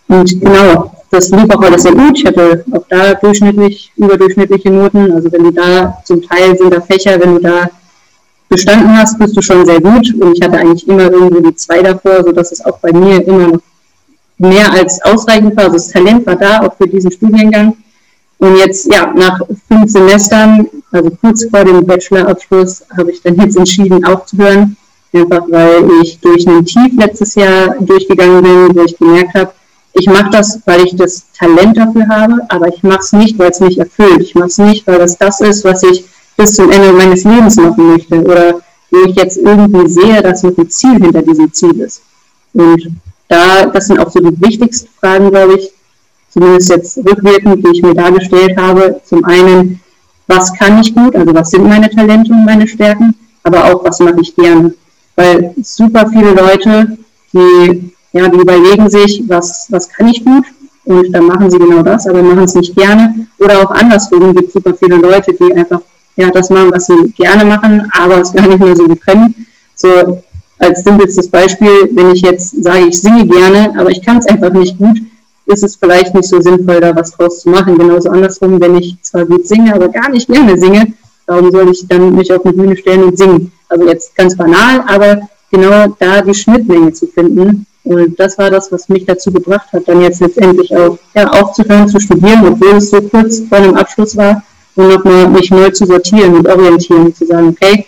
Und 0.06 0.40
genau, 0.40 0.92
das 1.10 1.30
lief 1.30 1.50
auch 1.50 1.62
alles 1.62 1.82
sehr 1.82 1.92
gut. 1.92 2.18
Ich 2.18 2.24
hatte 2.24 2.64
auch 2.70 2.84
da 2.88 3.14
durchschnittlich, 3.14 3.92
überdurchschnittliche 3.96 4.70
Noten. 4.70 5.10
Also 5.12 5.32
wenn 5.32 5.44
du 5.44 5.50
da 5.50 5.98
zum 6.04 6.22
Teil 6.22 6.56
sind 6.56 6.72
da 6.72 6.80
Fächer, 6.80 7.18
wenn 7.20 7.34
du 7.34 7.40
da 7.40 7.68
bestanden 8.52 8.96
hast, 8.96 9.18
bist 9.18 9.36
du 9.36 9.42
schon 9.42 9.64
sehr 9.66 9.80
gut. 9.80 10.14
Und 10.20 10.36
ich 10.36 10.42
hatte 10.42 10.58
eigentlich 10.58 10.86
immer 10.86 11.10
irgendwie 11.10 11.42
die 11.42 11.56
zwei 11.56 11.82
davor, 11.82 12.22
sodass 12.22 12.52
es 12.52 12.64
auch 12.64 12.78
bei 12.78 12.92
mir 12.92 13.26
immer 13.26 13.48
noch 13.48 13.60
mehr 14.38 14.70
als 14.72 15.00
ausreichend 15.02 15.56
war. 15.56 15.64
Also 15.64 15.76
das 15.76 15.88
Talent 15.88 16.26
war 16.26 16.36
da, 16.36 16.60
auch 16.60 16.76
für 16.76 16.86
diesen 16.86 17.10
Studiengang. 17.10 17.76
Und 18.38 18.56
jetzt, 18.56 18.92
ja, 18.92 19.12
nach 19.14 19.40
fünf 19.68 19.90
Semestern, 19.90 20.68
also 20.90 21.10
kurz 21.20 21.44
vor 21.48 21.64
dem 21.64 21.86
Bachelorabschluss, 21.86 22.84
habe 22.96 23.12
ich 23.12 23.22
dann 23.22 23.36
jetzt 23.36 23.56
entschieden 23.56 24.04
aufzuhören. 24.04 24.76
Einfach 25.14 25.44
weil 25.48 25.88
ich 26.02 26.18
durch 26.20 26.46
ein 26.48 26.64
Tief 26.64 26.92
letztes 26.98 27.34
Jahr 27.34 27.76
durchgegangen 27.80 28.42
bin, 28.42 28.76
wo 28.76 28.82
ich 28.84 28.96
gemerkt 28.96 29.34
habe, 29.34 29.52
ich 29.94 30.06
mache 30.06 30.30
das, 30.30 30.58
weil 30.64 30.84
ich 30.86 30.96
das 30.96 31.24
Talent 31.38 31.76
dafür 31.76 32.08
habe, 32.08 32.34
aber 32.48 32.68
ich 32.68 32.82
mache 32.82 33.00
es 33.00 33.12
nicht, 33.12 33.38
weil 33.38 33.50
es 33.50 33.60
mich 33.60 33.78
erfüllt. 33.78 34.22
Ich 34.22 34.34
mache 34.34 34.48
es 34.48 34.58
nicht, 34.58 34.86
weil 34.86 34.98
das 34.98 35.18
das 35.18 35.40
ist, 35.42 35.64
was 35.64 35.82
ich 35.82 36.04
bis 36.36 36.54
zum 36.54 36.70
Ende 36.70 36.92
meines 36.92 37.24
Lebens 37.24 37.56
machen 37.56 37.92
möchte 37.92 38.20
oder 38.22 38.60
wo 38.90 38.98
ich 39.06 39.16
jetzt 39.16 39.38
irgendwie 39.38 39.88
sehe, 39.88 40.22
dass 40.22 40.42
noch 40.42 40.56
ein 40.56 40.68
Ziel 40.68 41.00
hinter 41.00 41.22
diesem 41.22 41.52
Ziel 41.52 41.80
ist. 41.80 42.02
Und 42.52 43.00
da, 43.28 43.66
das 43.66 43.86
sind 43.86 43.98
auch 43.98 44.10
so 44.10 44.20
die 44.20 44.40
wichtigsten 44.40 44.88
Fragen, 45.00 45.30
glaube 45.30 45.54
ich, 45.54 45.72
zumindest 46.30 46.70
jetzt 46.70 46.98
rückwirkend, 46.98 47.64
die 47.64 47.70
ich 47.72 47.82
mir 47.82 47.94
dargestellt 47.94 48.56
habe. 48.58 49.00
Zum 49.04 49.24
einen, 49.24 49.80
was 50.26 50.52
kann 50.54 50.80
ich 50.80 50.94
gut, 50.94 51.16
also 51.16 51.34
was 51.34 51.50
sind 51.50 51.64
meine 51.64 51.88
Talente 51.88 52.32
und 52.32 52.44
meine 52.44 52.68
Stärken, 52.68 53.14
aber 53.42 53.64
auch, 53.64 53.84
was 53.84 53.98
mache 54.00 54.20
ich 54.20 54.34
gerne. 54.36 54.74
Weil 55.16 55.54
super 55.62 56.08
viele 56.08 56.32
Leute, 56.32 56.98
die, 57.32 57.92
ja, 58.12 58.28
die 58.28 58.38
überlegen 58.38 58.90
sich, 58.90 59.22
was, 59.26 59.66
was 59.70 59.88
kann 59.88 60.08
ich 60.08 60.24
gut 60.24 60.44
und 60.84 61.12
dann 61.12 61.26
machen 61.26 61.50
sie 61.50 61.58
genau 61.58 61.82
das, 61.82 62.06
aber 62.06 62.22
machen 62.22 62.44
es 62.44 62.54
nicht 62.54 62.74
gerne. 62.74 63.26
Oder 63.38 63.60
auch 63.60 63.70
andersrum 63.70 64.34
gibt 64.34 64.48
es 64.48 64.54
super 64.54 64.74
viele 64.74 64.96
Leute, 64.96 65.32
die 65.32 65.54
einfach 65.54 65.80
ja, 66.16 66.30
das 66.30 66.50
machen, 66.50 66.72
was 66.72 66.86
sie 66.86 67.12
gerne 67.16 67.44
machen, 67.44 67.90
aber 67.98 68.20
es 68.20 68.32
gar 68.32 68.46
nicht 68.46 68.58
mehr 68.58 68.76
so 68.76 68.86
gut. 68.86 69.00
So 69.74 70.22
als 70.58 70.84
simpelstes 70.84 71.28
Beispiel, 71.28 71.90
wenn 71.92 72.12
ich 72.12 72.22
jetzt 72.22 72.62
sage, 72.62 72.86
ich 72.86 73.00
singe 73.00 73.26
gerne, 73.26 73.74
aber 73.78 73.90
ich 73.90 74.02
kann 74.02 74.18
es 74.18 74.26
einfach 74.26 74.52
nicht 74.52 74.78
gut, 74.78 74.98
ist 75.46 75.64
es 75.64 75.76
vielleicht 75.76 76.14
nicht 76.14 76.28
so 76.28 76.40
sinnvoll, 76.40 76.80
da 76.80 76.94
was 76.94 77.12
draus 77.12 77.40
zu 77.40 77.50
machen. 77.50 77.76
Genauso 77.76 78.10
andersrum, 78.10 78.60
wenn 78.60 78.76
ich 78.76 78.96
zwar 79.02 79.24
gut 79.24 79.46
singe, 79.46 79.74
aber 79.74 79.88
gar 79.88 80.08
nicht 80.10 80.28
gerne 80.28 80.56
singe, 80.56 80.92
warum 81.26 81.50
soll 81.50 81.70
ich 81.70 81.86
dann 81.88 82.14
mich 82.14 82.32
auf 82.32 82.44
eine 82.44 82.54
Bühne 82.54 82.76
stellen 82.76 83.04
und 83.04 83.18
singen? 83.18 83.52
Also 83.68 83.88
jetzt 83.88 84.14
ganz 84.14 84.36
banal, 84.36 84.84
aber 84.86 85.22
genau 85.50 85.94
da 85.98 86.20
die 86.20 86.34
Schnittmenge 86.34 86.92
zu 86.92 87.06
finden. 87.06 87.66
Und 87.84 88.18
das 88.20 88.38
war 88.38 88.50
das, 88.50 88.70
was 88.70 88.88
mich 88.88 89.04
dazu 89.06 89.32
gebracht 89.32 89.72
hat, 89.72 89.88
dann 89.88 90.00
jetzt 90.00 90.20
letztendlich 90.20 90.74
auch 90.76 90.98
ja, 91.14 91.28
aufzuhören 91.32 91.88
zu 91.88 91.98
studieren, 91.98 92.46
obwohl 92.46 92.76
es 92.76 92.90
so 92.90 93.02
kurz 93.02 93.40
vor 93.48 93.58
einem 93.58 93.74
Abschluss 93.74 94.16
war, 94.16 94.42
und 94.76 94.88
nochmal 94.88 95.28
mich 95.28 95.50
neu 95.50 95.70
zu 95.70 95.86
sortieren 95.86 96.34
und 96.34 96.48
orientieren, 96.48 97.14
zu 97.14 97.26
sagen, 97.26 97.48
okay, 97.48 97.86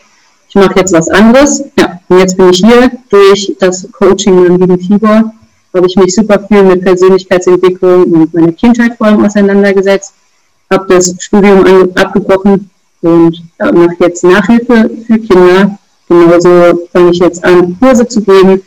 ich 0.49 0.55
mache 0.55 0.79
jetzt 0.79 0.92
was 0.92 1.09
anderes. 1.09 1.64
Ja, 1.79 2.01
und 2.09 2.18
jetzt 2.18 2.37
bin 2.37 2.51
ich 2.51 2.59
hier 2.59 2.90
durch 3.11 3.55
das 3.59 3.88
Coaching 3.92 4.47
und 4.47 4.61
lieben 4.61 4.79
Tibor 4.79 5.33
habe 5.75 5.87
ich 5.87 5.97
mich 5.97 6.14
super 6.14 6.38
viel 6.47 6.62
mit 6.62 6.85
Persönlichkeitsentwicklung 6.85 8.05
und 8.05 8.35
meiner 8.35 8.53
Kindheit 8.53 8.97
vor 8.97 9.09
allem 9.09 9.25
auseinandergesetzt, 9.25 10.14
habe 10.70 10.87
das 10.88 11.14
Studium 11.18 11.64
abgebrochen 11.97 12.70
und 13.03 13.42
mache 13.59 13.97
jetzt 14.01 14.23
Nachhilfe 14.23 14.90
für 15.07 15.18
Kinder. 15.18 15.79
Genauso 16.09 16.87
fange 16.92 17.11
ich 17.11 17.18
jetzt 17.18 17.44
an, 17.44 17.77
Kurse 17.81 18.07
zu 18.07 18.23
geben 18.23 18.62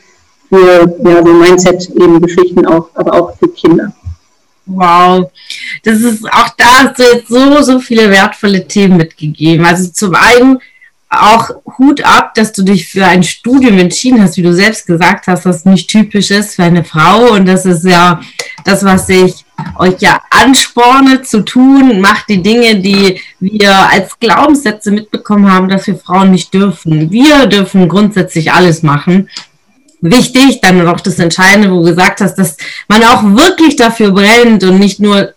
für 0.49 0.95
ja, 1.03 1.23
so 1.23 1.33
Mindset 1.33 1.89
eben 1.91 2.21
Geschichten 2.21 2.65
auch, 2.65 2.89
aber 2.95 3.13
auch 3.13 3.37
für 3.37 3.47
Kinder. 3.49 3.93
Wow, 4.67 5.31
das 5.83 5.99
ist 6.01 6.25
auch 6.25 6.49
da 6.57 6.83
hast 6.83 6.99
du 6.99 7.03
jetzt 7.03 7.29
so, 7.29 7.61
so 7.61 7.79
viele 7.79 8.09
wertvolle 8.09 8.67
Themen 8.67 8.97
mitgegeben. 8.97 9.65
Also 9.65 9.89
zum 9.91 10.13
einen 10.13 10.59
auch 11.09 11.49
Hut 11.77 12.03
ab, 12.03 12.33
dass 12.35 12.51
du 12.51 12.63
dich 12.63 12.89
für 12.89 13.05
ein 13.05 13.23
Studium 13.23 13.77
entschieden 13.77 14.21
hast, 14.21 14.35
wie 14.35 14.41
du 14.41 14.53
selbst 14.53 14.85
gesagt 14.85 15.27
hast, 15.27 15.45
das 15.45 15.63
nicht 15.63 15.89
typisch 15.89 16.31
ist 16.31 16.55
für 16.55 16.63
eine 16.63 16.83
Frau. 16.83 17.31
Und 17.31 17.45
das 17.45 17.65
ist 17.65 17.85
ja 17.85 18.19
das, 18.65 18.83
was 18.83 19.07
ich 19.07 19.45
euch 19.79 19.99
ja 19.99 20.21
ansporne 20.29 21.21
zu 21.21 21.45
tun. 21.45 22.01
Macht 22.01 22.27
die 22.27 22.41
Dinge, 22.41 22.81
die 22.81 23.21
wir 23.39 23.73
als 23.89 24.19
Glaubenssätze 24.19 24.91
mitbekommen 24.91 25.49
haben, 25.49 25.69
dass 25.69 25.87
wir 25.87 25.95
Frauen 25.95 26.31
nicht 26.31 26.53
dürfen. 26.53 27.09
Wir 27.09 27.45
dürfen 27.45 27.87
grundsätzlich 27.87 28.51
alles 28.51 28.83
machen. 28.83 29.29
Wichtig, 30.01 30.61
dann 30.61 30.83
noch 30.83 30.99
das 30.99 31.17
Entscheidende, 31.17 31.71
wo 31.71 31.77
du 31.77 31.89
gesagt 31.89 32.21
hast, 32.21 32.35
dass 32.35 32.55
man 32.87 33.03
auch 33.03 33.23
wirklich 33.23 33.75
dafür 33.75 34.11
brennt 34.11 34.63
und 34.63 34.79
nicht 34.79 34.99
nur 34.99 35.33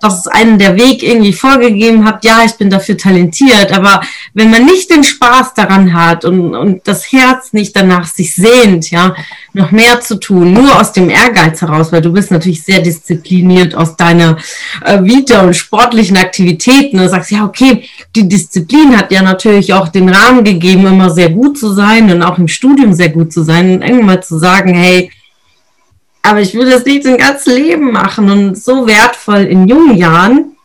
dass 0.00 0.26
einen 0.26 0.58
der 0.58 0.76
Weg 0.76 1.02
irgendwie 1.02 1.32
vorgegeben 1.32 2.04
hat, 2.04 2.24
ja, 2.24 2.42
ich 2.44 2.54
bin 2.54 2.70
dafür 2.70 2.96
talentiert, 2.96 3.72
aber 3.72 4.00
wenn 4.32 4.50
man 4.50 4.64
nicht 4.64 4.90
den 4.90 5.04
Spaß 5.04 5.54
daran 5.54 5.92
hat 5.92 6.24
und, 6.24 6.54
und 6.54 6.86
das 6.86 7.12
Herz 7.12 7.52
nicht 7.52 7.76
danach 7.76 8.06
sich 8.06 8.34
sehnt, 8.34 8.90
ja, 8.90 9.14
noch 9.52 9.70
mehr 9.70 10.00
zu 10.00 10.16
tun, 10.16 10.52
nur 10.52 10.80
aus 10.80 10.92
dem 10.92 11.10
Ehrgeiz 11.10 11.60
heraus, 11.60 11.92
weil 11.92 12.02
du 12.02 12.12
bist 12.12 12.30
natürlich 12.30 12.62
sehr 12.62 12.80
diszipliniert 12.80 13.74
aus 13.74 13.96
deiner 13.96 14.36
äh, 14.84 15.02
Vita 15.02 15.42
und 15.42 15.54
sportlichen 15.54 16.16
Aktivitäten 16.16 16.98
und 16.98 17.08
sagst, 17.08 17.30
ja, 17.30 17.44
okay, 17.44 17.84
die 18.16 18.28
Disziplin 18.28 18.96
hat 18.96 19.12
ja 19.12 19.22
natürlich 19.22 19.72
auch 19.72 19.88
den 19.88 20.08
Rahmen 20.08 20.44
gegeben, 20.44 20.86
immer 20.86 21.10
sehr 21.10 21.30
gut 21.30 21.58
zu 21.58 21.72
sein 21.72 22.10
und 22.10 22.22
auch 22.22 22.38
im 22.38 22.48
Studium 22.48 22.92
sehr 22.94 23.10
gut 23.10 23.32
zu 23.32 23.42
sein 23.42 23.74
und 23.74 23.82
irgendwann 23.82 24.14
mal 24.14 24.22
zu 24.22 24.38
sagen, 24.38 24.74
hey, 24.74 25.10
aber 26.24 26.40
ich 26.40 26.54
will 26.54 26.68
das 26.68 26.86
nicht 26.86 27.06
ein 27.06 27.18
ganzes 27.18 27.54
Leben 27.54 27.92
machen 27.92 28.30
und 28.30 28.56
so 28.56 28.86
wertvoll 28.86 29.42
in 29.42 29.68
jungen 29.68 29.94
Jahren, 29.94 30.56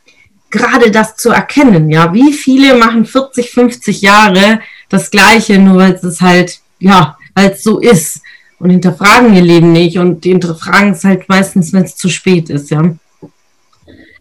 gerade 0.49 0.89
das 0.89 1.17
zu 1.17 1.31
erkennen, 1.31 1.91
ja, 1.91 2.13
wie 2.13 2.31
viele 2.31 2.75
machen 2.75 3.05
40, 3.05 3.51
50 3.51 4.01
Jahre 4.01 4.61
das 4.87 5.11
Gleiche, 5.11 5.59
nur 5.59 5.75
weil 5.75 5.91
es 5.91 6.21
halt, 6.21 6.59
ja, 6.79 7.17
weil 7.35 7.51
es 7.51 7.61
so 7.61 7.79
ist 7.79 8.21
und 8.59 8.69
hinterfragen 8.69 9.33
ihr 9.33 9.41
Leben 9.41 9.73
nicht 9.73 9.97
und 9.97 10.23
die 10.23 10.29
hinterfragen 10.29 10.91
es 10.91 11.03
halt 11.03 11.27
meistens, 11.27 11.73
wenn 11.73 11.83
es 11.83 11.97
zu 11.97 12.07
spät 12.07 12.49
ist, 12.49 12.71
ja. 12.71 12.81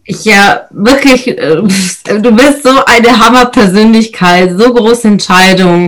Ich 0.03 0.25
ja 0.25 0.67
wirklich, 0.71 1.27
äh, 1.27 1.55
du 1.55 2.31
bist 2.35 2.63
so 2.63 2.83
eine 2.85 3.17
Hammerpersönlichkeit, 3.17 4.57
so 4.57 4.73
große 4.73 5.07
Entscheidungen. 5.07 5.87